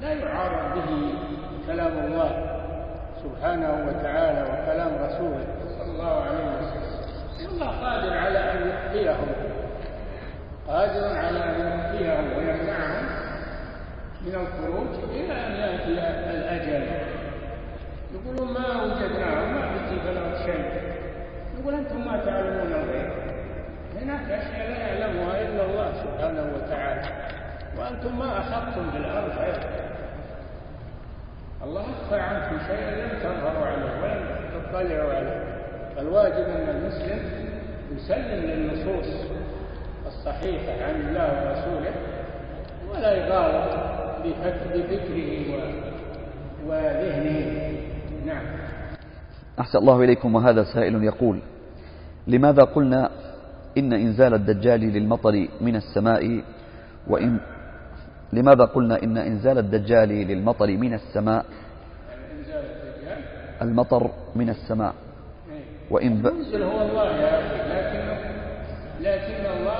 [0.00, 1.14] لا يعارض به
[1.66, 2.30] كلام الله
[3.22, 5.46] سبحانه وتعالى وكلام رسوله
[5.78, 6.94] صلى الله عليه وسلم.
[7.52, 9.28] الله قادر على أن يحييهم
[10.68, 13.04] قادر على أن يحييهم ويمنعهم
[14.26, 15.90] من الخروج إلى أن يأتي
[16.30, 16.84] الأجل.
[18.14, 20.64] يقولون ما وجدناه ما في بلغ شيء.
[21.60, 23.23] يقول أنتم ما تعلمون الغيب.
[24.02, 27.08] هناك أشياء لا يعلمها إلا الله سبحانه وتعالى.
[27.78, 29.32] وأنتم ما أخذتم بالأرض
[31.64, 34.22] الله أخفى عنكم شيئا لم تظهروا عليه ولم
[34.54, 35.40] تطلعوا عليه.
[35.96, 37.18] فالواجب أن المسلم
[37.96, 39.30] يسلم للنصوص
[40.06, 41.94] الصحيحة عن الله ورسوله
[42.92, 43.74] ولا يغالط
[44.24, 45.54] بفكره
[46.66, 47.72] وذهنه.
[48.26, 48.44] نعم.
[49.60, 51.38] أحسن الله إليكم وهذا سائل يقول
[52.26, 53.10] لماذا قلنا
[53.78, 56.42] إن إنزال الدجال للمطر من السماء
[57.08, 57.38] وإن
[58.32, 61.44] لماذا قلنا إن إنزال الدجال للمطر من السماء؟
[63.62, 64.94] المطر من السماء.
[65.90, 66.26] وإن ب...
[66.26, 68.04] هو الله يا أخي لكن
[69.00, 69.78] لكن الله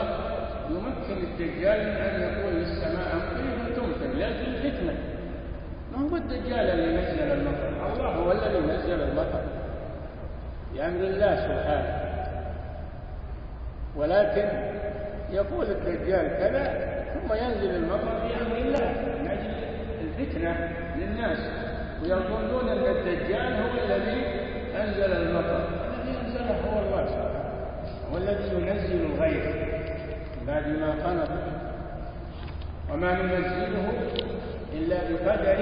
[0.70, 4.94] يمكن الدجال من أن يقول للسماء أمطري فتمطر لكن الفتنة
[5.92, 9.42] ما هو الدجال اللي نزل المطر؟ الله هو الذي نزل المطر.
[10.74, 12.13] بأمر الله سبحانه.
[13.96, 14.48] ولكن
[15.30, 18.92] يقول الدجال كذا ثم ينزل المطر بأمر الله.
[19.22, 19.54] من أجل
[20.00, 21.38] الفتنة للناس.
[22.02, 24.26] ويظنون أن الدجال هو الذي
[24.76, 25.68] أنزل المطر.
[25.94, 27.44] الذي أنزله هو الله سبحانه
[28.12, 29.44] هو الذي ينزل الغيث.
[30.46, 31.28] بعد ما قنط.
[32.92, 33.92] وما ننزله
[34.72, 35.58] إلا بقدر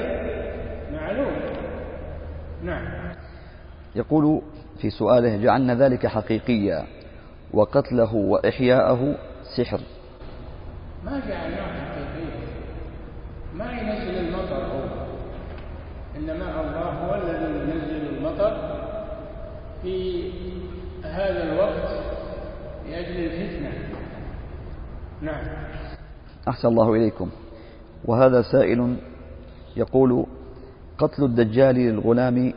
[0.93, 1.33] معلوم.
[2.63, 3.13] نعم.
[3.95, 4.43] يقول
[4.81, 7.02] في سؤاله جعلنا ذلك حقيقيا.
[7.55, 9.15] وقتله وإحياءه
[9.57, 9.81] سحر.
[11.05, 12.31] ما جعلناه حقيقيا
[13.55, 14.83] ما ينزل المطر هو.
[16.17, 18.53] إنما الله هو الذي ينزل المطر
[19.83, 20.31] في
[21.05, 21.89] هذا الوقت
[22.91, 23.73] لأجل الفتنة.
[25.23, 25.45] نعم.
[26.49, 27.31] أحسن الله إليكم.
[28.05, 28.97] وهذا سائل
[29.77, 30.27] يقول
[30.99, 32.53] قتل الدجال للغلام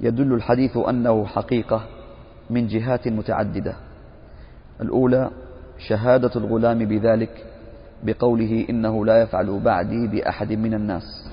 [0.00, 1.82] يدل الحديث أنه حقيقة
[2.50, 3.87] من جهات متعددة.
[4.80, 5.30] الأولى
[5.88, 7.44] شهادة الغلام بذلك
[8.02, 11.30] بقوله إنه لا يفعل بعدي بأحد من الناس.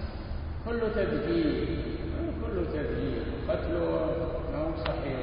[0.65, 1.77] كل تدجيل
[2.41, 3.91] كل تدجيل قتله
[4.53, 5.17] ما صحيح.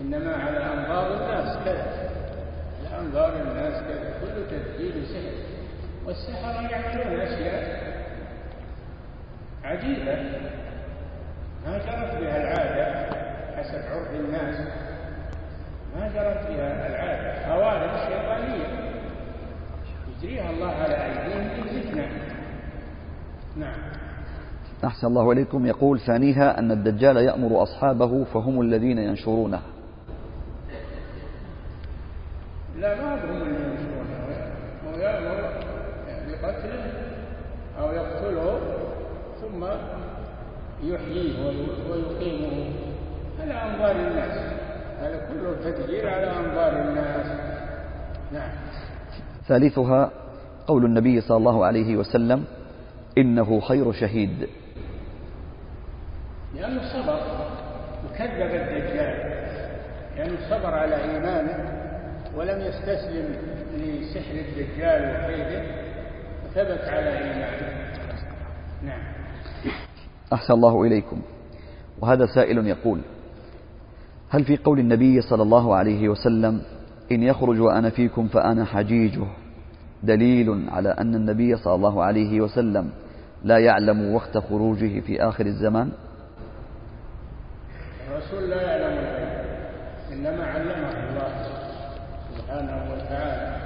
[0.00, 2.10] إنما على أنظار الناس كذا
[2.78, 5.34] على أنظار الناس كذا كل تدجيل سحر.
[6.06, 7.92] والسحرة يعملون أشياء
[9.64, 10.14] عجيبة.
[11.66, 12.86] ما جرت بها العادة
[13.56, 14.91] حسب عرف الناس.
[15.94, 18.66] ما جرت بها العادة خوارج شيطانية.
[20.22, 22.08] يجريها الله على أيديهم بالفتنة
[23.56, 23.74] نعم.
[24.84, 25.66] أحسن الله إليكم.
[25.66, 29.60] يقول ثانيها أن الدجال يأمر أصحابه فهم الذين ينشرونه.
[32.78, 34.42] لا ما هم اللي ينشرونه.
[34.86, 35.52] هو يأمر
[36.28, 36.92] بقتله
[37.80, 38.60] أو يقتله
[39.40, 39.64] ثم
[40.82, 41.46] يحييه
[41.90, 42.70] ويقيمه
[43.40, 44.51] على أنظار الناس.
[45.02, 47.26] هذا كله تدجير على أنظار الناس.
[48.32, 48.50] نعم.
[49.48, 50.10] ثالثها
[50.66, 52.44] قول النبي صلى الله عليه وسلم
[53.18, 54.48] إنه خير شهيد.
[56.54, 57.20] لأنه صبر.
[58.04, 59.42] وكذب الدجال.
[60.16, 61.82] لأنه صبر على إيمانه
[62.36, 63.36] ولم يستسلم
[63.74, 65.62] لسحر الدجال وكيده
[66.44, 67.92] وثبت على إيمانه.
[68.82, 69.02] نعم.
[70.32, 71.22] أحسن الله إليكم.
[72.00, 73.00] وهذا سائل يقول
[74.32, 76.62] هل في قول النبي صلى الله عليه وسلم
[77.12, 79.26] إن يخرج وأنا فيكم فأنا حجيجه؟
[80.02, 82.90] دليل على أن النبي صلى الله عليه وسلم
[83.44, 85.90] لا يعلم وقت خروجه في آخر الزمان؟
[88.10, 88.98] الرسول لا يعلم
[90.12, 91.32] إنما علمه الله
[92.38, 93.56] سبحانه وتعالى.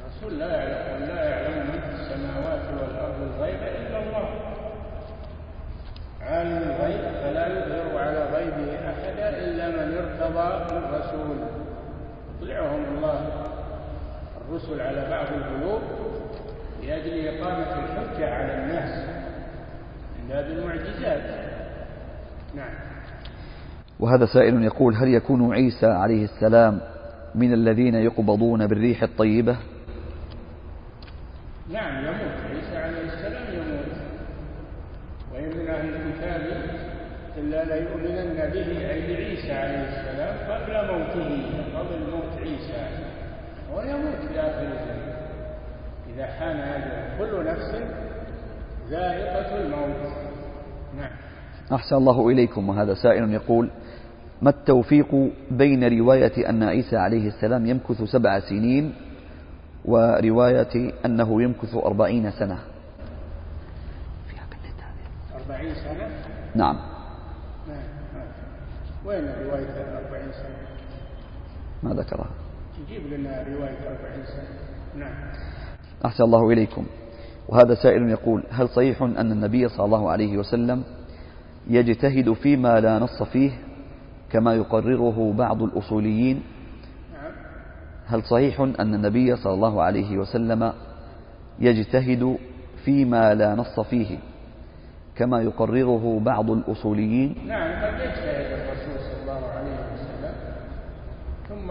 [0.00, 3.97] الرسول لا يعلم لا يعلم السماوات والأرض الغيب إلا
[6.28, 11.36] عالم الغيب فلا يظهر على غيبه أحدا إلا من ارتضى من رسول
[12.40, 13.28] يطلعهم الله
[14.48, 15.80] الرسل على بعض الغيوب
[16.82, 19.08] لأجل إقامة الحجة على الناس
[20.18, 21.22] من باب المعجزات.
[22.54, 22.70] نعم.
[24.00, 26.80] وهذا سائل يقول هل يكون عيسى عليه السلام
[27.34, 29.56] من الذين يقبضون بالريح الطيبة؟
[31.72, 33.98] نعم يموت عيسى عليه السلام يموت
[35.34, 36.42] وإن من أهل الكتاب
[37.38, 41.30] إلا ليؤمنن به أي بعيسى عليه السلام قبل موته
[41.78, 42.82] قبل موت عيسى.
[43.74, 45.12] ويموت في آخر الزمن
[46.14, 47.70] إذا حان أجله كل نفس
[48.90, 50.12] ذائقة الموت.
[50.98, 51.10] نعم.
[51.72, 52.68] أحسن الله إليكم.
[52.68, 53.70] وهذا سائل يقول
[54.42, 58.94] ما التوفيق بين رواية أن عيسى عليه السلام يمكث سبع سنين
[59.84, 62.58] ورواية أنه يمكث أربعين سنة؟
[65.34, 66.08] أربعين سنة؟
[66.54, 66.97] نعم.
[69.04, 70.58] وين رواية الأربعين سنة؟
[71.82, 72.30] ما ذكرها.
[72.88, 74.48] يجيب لنا رواية أربعين سنة.
[75.04, 75.14] نعم.
[76.04, 76.86] أحسن الله إليكم.
[77.48, 80.82] وهذا سائل يقول هل صحيح أن النبي صلى الله عليه وسلم
[81.70, 83.50] يجتهد فيما لا نص فيه
[84.30, 86.42] كما يقرره بعض الأصوليين؟
[87.12, 87.32] نعم.
[88.06, 90.72] هل صحيح أن النبي صلى الله عليه وسلم
[91.60, 92.36] يجتهد
[92.84, 94.18] فيما لا نص فيه؟
[95.18, 97.34] كما يقرره بعض الأصوليين.
[97.46, 100.34] نعم قد يجتهد الرسول صلى الله عليه وسلم
[101.48, 101.68] ثم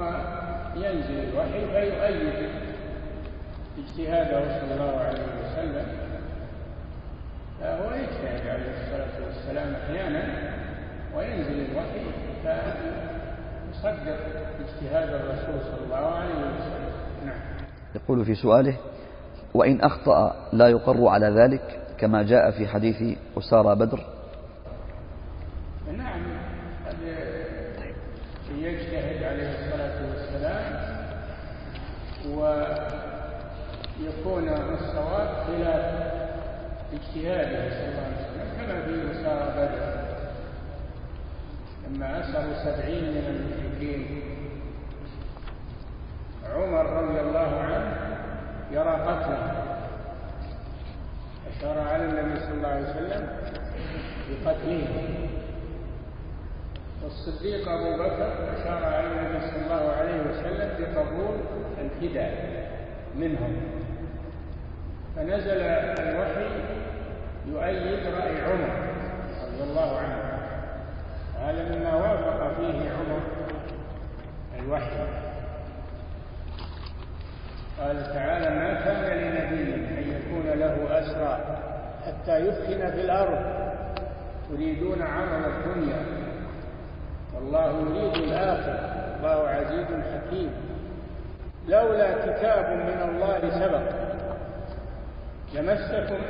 [0.75, 2.49] ينزل الوحي فيؤيد
[3.77, 5.87] اجتهاده صلى الله عليه وسلم.
[7.61, 10.23] فهو يجتهد عليه الصلاة والسلام أحيانا
[11.15, 11.99] وينزل الوحي
[12.43, 14.17] فيصدق
[14.59, 16.91] اجتهاد الرسول صلى الله عليه وسلم.
[17.25, 17.41] نعم.
[17.95, 18.77] يقول في سؤاله
[19.53, 24.05] وإن أخطأ لا يقر على ذلك؟ كما جاء في حديث أسارى بدر.
[25.97, 26.21] نعم
[28.57, 30.65] يجتهد عليه الصلاة والسلام
[33.99, 35.85] ويكون الصواب خلاف
[36.93, 39.83] اجتهاده صلى الله عليه وسلم كما في أسارى بدر.
[41.87, 44.01] لما أسروا سبعين من المشركين.
[46.55, 47.91] عمر رضي الله عنه
[48.71, 49.46] يرى قتله.
[51.57, 53.27] أشار على النبي صلى الله عليه وسلم
[54.29, 54.87] بقتله.
[57.03, 61.35] والصديق أبو بكر أشار على النبي صلى الله عليه وسلم بقبول
[61.81, 62.33] الفداء
[63.15, 63.55] منهم.
[65.15, 65.61] فنزل
[65.99, 66.47] الوحي
[67.47, 68.71] يؤيد رأي عمر
[69.43, 70.17] رضي الله عنه
[71.41, 73.21] هذا مما وافق فيه عمر
[74.59, 75.26] الوحي.
[77.79, 81.39] قال تعالى ما كان لنبي أن يكون له أسرى
[82.05, 83.39] حتى يثخن في الأرض.
[84.49, 86.05] تريدون عرض الدنيا.
[87.35, 88.79] والله يريد الآخرة.
[89.17, 90.51] الله عزيز حكيم.
[91.67, 93.81] لولا كتاب من الله سبق.
[95.53, 96.21] لمسكم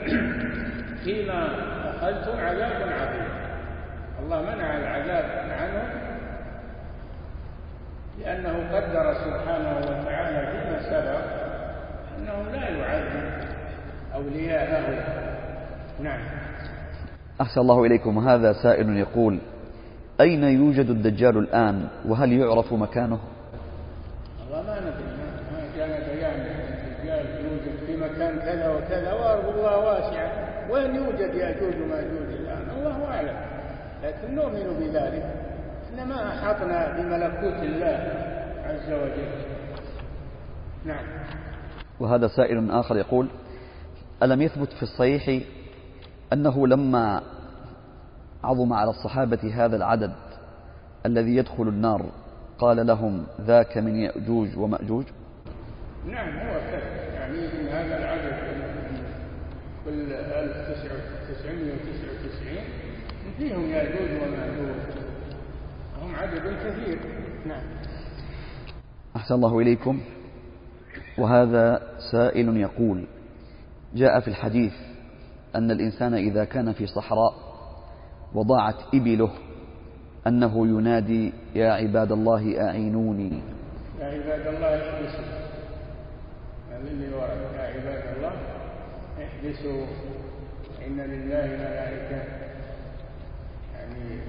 [1.04, 1.48] فيما
[1.90, 3.30] أخذتم عذاب عظيم.
[4.20, 5.97] الله منع العذاب عنهم
[8.18, 11.22] لأنه قدر سبحانه وتعالى فيما سبق
[12.18, 13.48] أنه لا يعذب
[14.16, 15.06] أولياءه.
[16.00, 16.20] نعم.
[17.42, 18.30] أحسن الله إليكم.
[18.30, 19.40] هذا سائل يقول
[20.22, 23.20] أين يوجد الدجال الآن؟ وهل يعرف مكانه؟
[24.40, 25.18] والله ما ندري.
[25.54, 30.32] ما جاء بيان الدجال يوجد في مكان كذا وكذا وأرض الله واسعة
[30.72, 33.36] وين يوجد يأجوج وماجوج الآن؟ الله أعلم.
[34.04, 35.47] لكن نؤمن بذلك.
[35.94, 38.14] إن ما أحطنا بملكوت الله
[38.64, 39.28] عز وجل.
[40.86, 41.06] نعم.
[42.00, 43.28] وهذا سائل آخر يقول
[44.24, 45.44] ألم يثبت في الصحيح
[46.34, 47.22] أنه لما
[48.44, 50.14] عظم على الصحابة هذا العدد
[51.06, 52.06] الذي يدخل النار
[52.60, 55.06] قال لهم ذاك من يأجوج ومأجوج؟
[56.08, 58.34] نعم هو كذا يعني إن هذا العدد
[59.86, 62.58] كل 1999
[63.38, 64.68] فيهم يأجوج ومأجوج.
[64.68, 65.07] هم
[66.18, 67.00] عدد كثير
[67.46, 67.64] نعم.
[69.16, 70.02] أحسن الله إليكم.
[71.18, 73.08] وهذا سائل يقول
[73.96, 74.74] جاء في الحديث
[75.56, 77.34] أن الإنسان إذا كان في صحراء
[78.34, 79.32] وضاعت إبله
[80.28, 83.42] أنه ينادي يا عباد الله أعينوني.
[84.00, 85.26] يا عباد الله احبسوا.
[86.72, 86.76] يا
[87.62, 88.32] عباد الله
[89.24, 89.86] احبسوا.
[90.88, 92.24] إن لله ملائكة.
[93.76, 94.20] يعني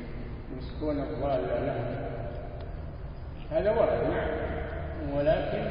[0.59, 1.74] يمسكون الضال له
[3.50, 4.28] هذا ورد نعم.
[5.16, 5.64] ولكن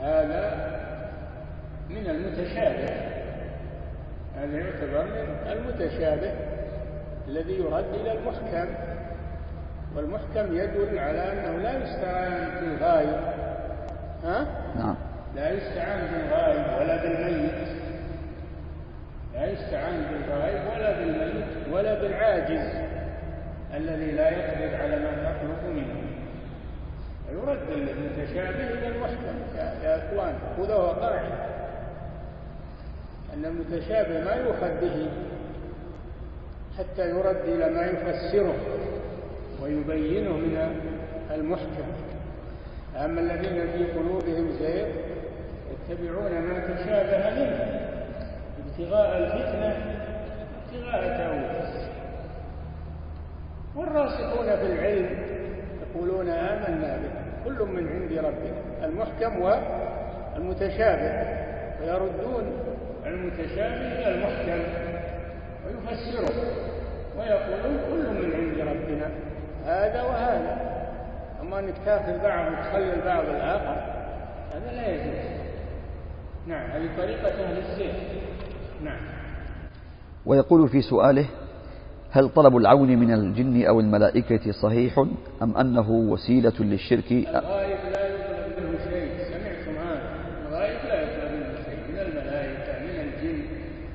[0.00, 0.70] هذا
[1.90, 3.10] من المتشابه
[4.36, 6.32] هذا يعتبر من المتشابه
[7.28, 8.74] الذي يرد إلى المحكم.
[9.96, 13.20] والمحكم يدل على أنه لا يستعان بالغايب
[14.24, 14.96] ها؟ نعم.
[15.36, 17.79] لا يستعان بالغايب ولا بالميت.
[19.40, 22.90] لا يستعان بالغايب ولا بالميت ولا بالعاجز
[23.76, 25.94] الذي لا يقدر على ما تطلب منه.
[27.32, 29.36] يرد المتشابه إلى المحكم
[29.84, 31.34] يا إخوان خذوها قاعدة.
[33.34, 35.08] أن المتشابه ما يؤخذ به
[36.78, 38.54] حتى يرد إلى ما يفسره
[39.62, 40.82] ويبينه من
[41.30, 41.84] المحكم.
[42.96, 44.86] أما الذين في قلوبهم زيغ
[45.90, 47.79] يتبعون ما تشابه منه.
[48.80, 49.76] ابتغاء الفتنة
[50.66, 51.70] ابتغاء تأويله
[53.76, 55.18] والراسخون في العلم
[55.82, 57.10] يقولون آمنا به
[57.44, 59.40] كل من عند ربنا المحكم
[60.36, 61.12] والمتشابه
[61.80, 62.52] ويردون
[63.06, 64.62] المتشابه إلى المحكم
[65.66, 66.34] ويفسره
[67.18, 69.10] ويقولون كل من عند ربنا
[69.66, 70.70] هذا وهذا.
[71.42, 73.76] أما أنك تأخذ بعض وتخلي البعض الآخر
[74.54, 75.30] هذا لا يجوز.
[76.46, 77.94] نعم هذه طريقة أهل السيف
[80.26, 81.26] ويقول في سؤاله
[82.10, 84.98] هل طلب العون من الجن أو الملائكة صحيح
[85.42, 89.08] أم أنه وسيلة للشرك؟ الغائب لا يطلب منه شيء.
[89.30, 90.02] سمعتم هذا.
[90.48, 91.78] الغائب لا يطلب منه شيء.
[91.92, 93.38] من الملائكة من الجن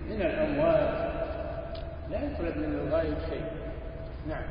[0.09, 1.77] من الأموات.
[2.11, 3.43] لا يطلب من الغائب شيء.
[4.29, 4.43] نعم.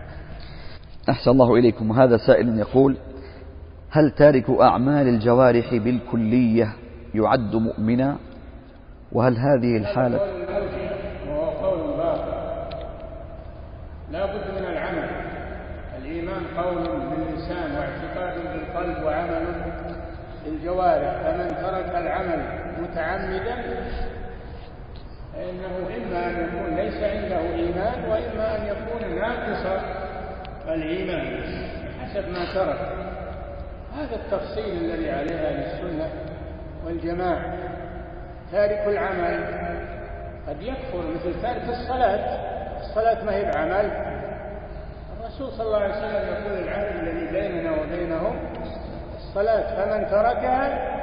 [1.11, 1.93] أحسن الله إليكم.
[1.93, 2.97] هذا سائل يقول
[3.91, 6.73] هل تارك أعمال الجوارح بالكلية
[7.15, 8.17] يعد مؤمنا؟
[9.15, 10.21] وهل هذه الحالة
[11.29, 12.35] وهو قول باطل.
[14.11, 15.11] لا بد من العمل.
[15.99, 19.45] الإيمان قول باللسان واعتقاد بالقلب وعمل
[20.45, 21.13] بالجوارح.
[21.23, 22.43] فمن ترك العمل
[22.83, 23.57] متعمدا
[25.35, 29.83] فإنه إما أن يكون ليس عنده إيمان وإما أن يكون ناقص
[30.69, 31.43] الإيمان
[32.01, 32.79] حسب ما ترك.
[33.97, 36.09] هذا التفصيل الذي عليه أهل السنة
[36.87, 37.74] والجماعة.
[38.55, 39.45] تارك العمل.
[40.49, 42.39] قد يكفر مثل تارك الصلاة.
[42.81, 43.91] الصلاة ما هي بعمل.
[45.21, 48.39] الرسول صلى الله عليه وسلم يقول العهد الذي بيننا وبينهم
[49.17, 50.95] الصلاة فمن تركها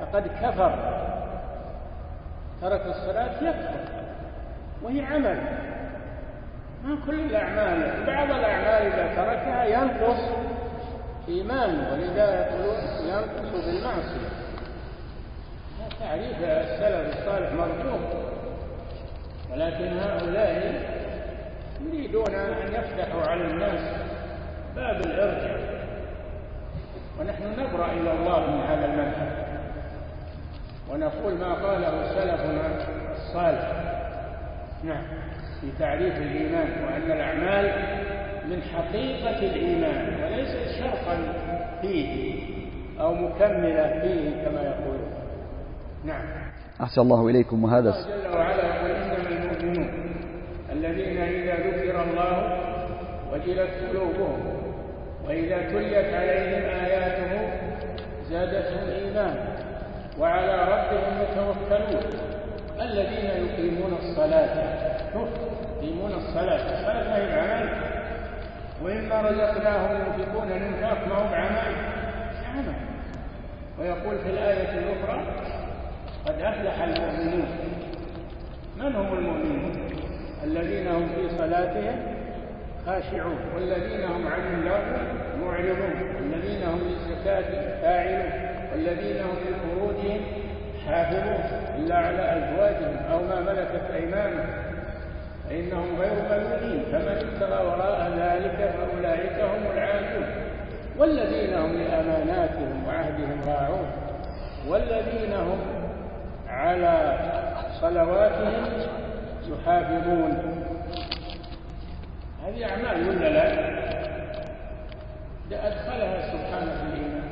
[0.00, 0.72] فقد كفر.
[2.62, 3.80] ترك الصلاة يكفر
[4.82, 5.38] وهي عمل.
[6.84, 10.20] ما كل الأعمال بعض الأعمال إذا تركها ينقص
[11.28, 12.76] إيمانه ولذا يقولون
[13.08, 14.25] ينقص بالمعصية.
[16.00, 18.00] تعريف السلف الصالح مرفوض
[19.52, 20.82] ولكن هؤلاء
[21.80, 23.80] يريدون أن يفتحوا على الناس
[24.76, 25.56] باب الإرجاع
[27.20, 29.46] ونحن نبرأ إلى الله من هذا المذهب.
[30.90, 32.70] ونقول ما قاله سلفنا
[33.12, 33.72] الصالح.
[34.84, 35.02] نعم
[35.60, 37.72] في تعريف الإيمان وأن الأعمال
[38.50, 41.18] من حقيقة الإيمان وليست شرطا
[41.82, 42.34] فيه
[43.00, 44.95] أو مكملة فيه كما يقولون
[46.06, 46.22] نعم.
[46.82, 49.90] أحسن الله إليكم وهذا الله جل وعلا يقول إنما المؤمنون
[50.72, 52.58] الذين إذا ذكر الله
[53.32, 54.56] وجلت قلوبهم
[55.26, 57.48] وإذا تليت عليهم آياته
[58.30, 59.56] زادتهم إيمانا
[60.18, 62.02] وعلى ربهم يتوكلون.
[62.80, 64.54] الذين يقيمون الصلاة
[65.14, 67.68] يقيمون الصلاة الصلاة ما هي بعمل.
[68.82, 71.74] وإما رزقناهم ينفقون الإنفاق ما هو بعمل
[72.54, 72.74] عمل.
[73.78, 75.45] ويقول في الآية الأخرى
[76.26, 77.48] قد أفلح المؤمنون.
[78.76, 79.72] من هم المؤمنون؟
[80.44, 81.96] الذين هم في صلاتهم
[82.86, 84.96] خاشعون والذين هم عن اللغو
[85.44, 88.30] معرضون والذين هم للزكاة فاعلون
[88.72, 90.20] والذين هم لفروجهم
[90.86, 91.40] حافظون.
[91.78, 94.46] إلا على أزواجهم أو ما ملكت أيمانهم.
[95.48, 96.84] فإنهم غير ملومين.
[96.92, 100.26] فمن ابتغى وراء ذلك فأولئك هم العادون.
[100.98, 103.86] والذين هم لأماناتهم وعهدهم راعون.
[104.68, 105.58] والذين هم
[106.56, 107.18] على
[107.80, 108.64] صلواتهم
[109.48, 110.32] يحافظون.
[112.46, 113.46] هذه أعمال ولا لا؟
[115.66, 117.28] أدخلها سبحانه في الإيمان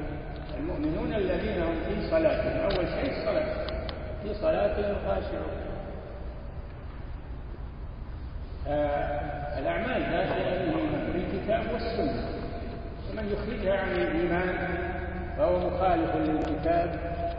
[0.58, 2.70] المؤمنون الذين في صلاتهم.
[5.06, 5.56] خاشعون.
[9.58, 10.72] الأعمال داخلة
[11.12, 12.24] في الكتاب والسنة.
[13.10, 14.54] ومن يخرجها عن الإيمان
[15.36, 16.90] فهو مخالف للكتاب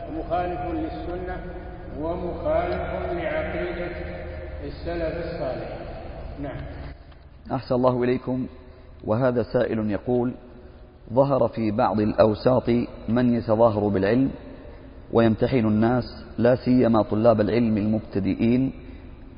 [0.09, 1.37] ومخالف للسنة.
[2.01, 3.91] ومخالف لعقيدة
[4.63, 5.77] السلف الصالح.
[6.41, 6.57] نعم.
[7.51, 8.47] أحسن الله إليكم.
[9.03, 10.33] وهذا سائل يقول
[11.13, 12.69] ظهر في بعض الأوساط
[13.09, 14.31] من يتظاهر بالعلم
[15.13, 16.03] ويمتحن الناس
[16.37, 18.71] لا سيما طلاب العلم المبتدئين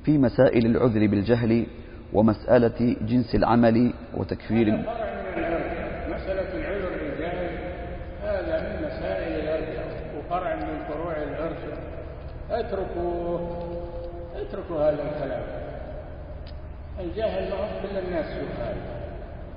[0.03, 1.65] في مسائل العذر بالجهل
[2.13, 4.67] ومسألة جنس العمل وتكفير
[6.09, 6.53] مسألة
[6.89, 7.49] بالجهل
[8.23, 9.83] هذا من مسائل الأرجع
[10.17, 11.77] وفرع من فروع الأرجع
[12.59, 13.39] اتركوا
[14.35, 15.41] اتركوا هذا الكلام.
[16.99, 18.75] الجهل ما هو كل الناس يقال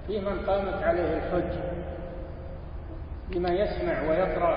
[0.06, 1.58] في من قامت عليه الحج.
[3.30, 4.56] بما يسمع ويقرأ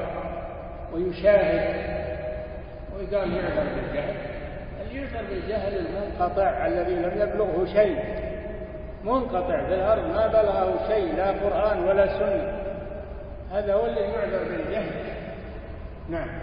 [0.94, 1.94] ويشاهد
[2.98, 4.16] ويقال يعذر بالجهل.
[4.92, 8.24] يعذر بالجهل المنقطع الذي لم يبلغه شيء.
[9.04, 12.60] منقطع في الأرض ما بلغه شيء لا قرآن ولا سنة.
[13.52, 14.92] هذا هو الذي يعذر بالجهل.
[16.10, 16.43] نعم.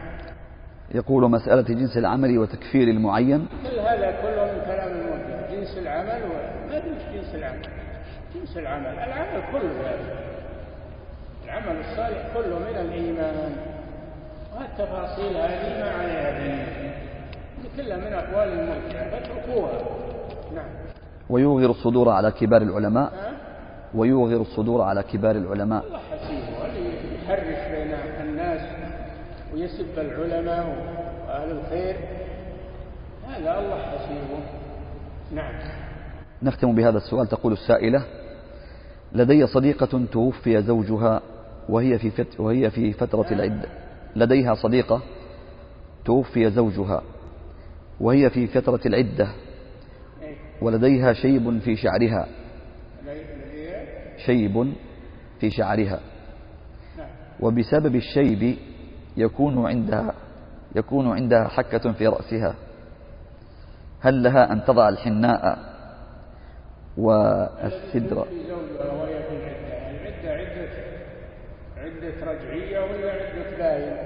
[0.95, 3.49] يقول مسألة جنس العمل وتكفير المعين.
[3.63, 7.67] كل هذا كله من كلام الموجه جنس العمل وما ادري جنس العمل.
[8.35, 8.87] جنس العمل.
[8.87, 10.21] العمل كله هذا
[11.45, 13.53] العمل الصالح كله من الإيمان.
[14.59, 16.93] والتفاصيل هذه؟ ما عليها دليل.
[17.77, 19.73] كلها من أقوال المرجع فاتركوها.
[20.55, 20.69] نعم.
[21.31, 23.13] ويوغر الصدور على كبار العلماء.
[23.95, 25.85] ويوغر الصدور على كبار العلماء.
[25.87, 26.67] الله حسيبه.
[26.67, 27.93] اللي يحرش بين
[29.55, 31.97] ويسب العلماء وأهل الخير.
[33.29, 34.41] هذا الله حسيبه.
[35.33, 35.55] نعم.
[36.43, 37.27] نختم بهذا السؤال.
[37.27, 38.05] تقول السائلة
[39.13, 41.21] لدي صديقة توفي زوجها
[41.69, 43.69] وهي في فت وهي في فترة العدة
[44.17, 45.03] لديها صديقة
[46.05, 47.03] توفي زوجها
[48.01, 49.29] وهي في فترة العدة.
[50.63, 52.27] ولديها شيب في شعرها.
[54.27, 54.73] شيب.
[55.41, 56.01] في شعرها.
[57.41, 58.57] وبسبب الشيب
[59.17, 60.15] يكون عندها
[60.75, 62.55] يكون عندها حكة في رأسها.
[64.01, 65.59] هل لها أن تضع الحناء
[66.97, 68.27] والسدر؟
[70.25, 70.69] العدة عدة
[71.77, 73.97] عدة رجعية ولا عدة باين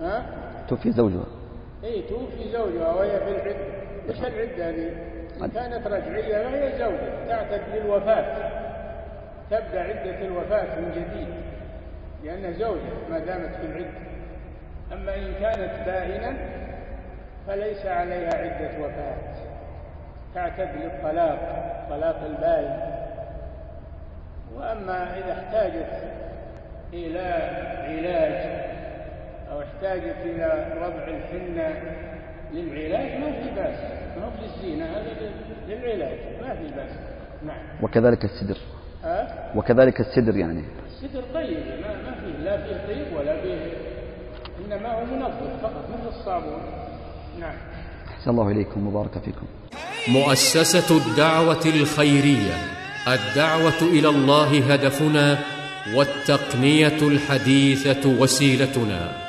[0.00, 0.26] ها؟
[0.68, 1.24] توفي زوجها.
[1.84, 3.56] اي توفي زوجها وهي في العدة.
[4.08, 4.90] إيش العدة هذه؟
[5.54, 8.52] كانت رجعية فهي زوجة تعتد للوفاة.
[9.50, 11.28] تبدأ عدة الوفاة من جديد.
[12.24, 13.90] لأنها زوجة ما دامت في العدة.
[14.92, 16.36] أما إن كانت بائنا
[17.46, 19.16] فليس عليها عدة وفاة.
[20.34, 21.38] تعتد للطلاق
[21.90, 22.92] طلاق البائن.
[24.54, 26.12] وأما إذا احتاجت
[26.92, 27.28] إلى
[27.88, 28.62] علاج
[29.52, 31.74] أو احتاجت إلى وضع الحنة
[32.52, 33.80] للعلاج ما في بأس.
[34.18, 35.10] ما هو للزينة هذا
[35.68, 36.90] للعلاج ما في بأس.
[37.46, 37.58] نعم.
[37.82, 38.58] وكذلك السدر.
[39.56, 40.64] وكذلك السدر يعني.
[40.86, 43.72] السدر طيب ما, ما فيه لا فيه طيب ولا فيه
[44.66, 46.60] إنما هو منظف فقط مثل الصابون.
[47.40, 47.54] نعم.
[48.08, 49.46] أحسن الله إليكم وبارك فيكم.
[50.08, 52.54] مؤسسة الدعوة الخيرية
[53.08, 55.38] الدعوة إلى الله هدفنا
[55.96, 59.21] والتقنية الحديثة وسيلتنا.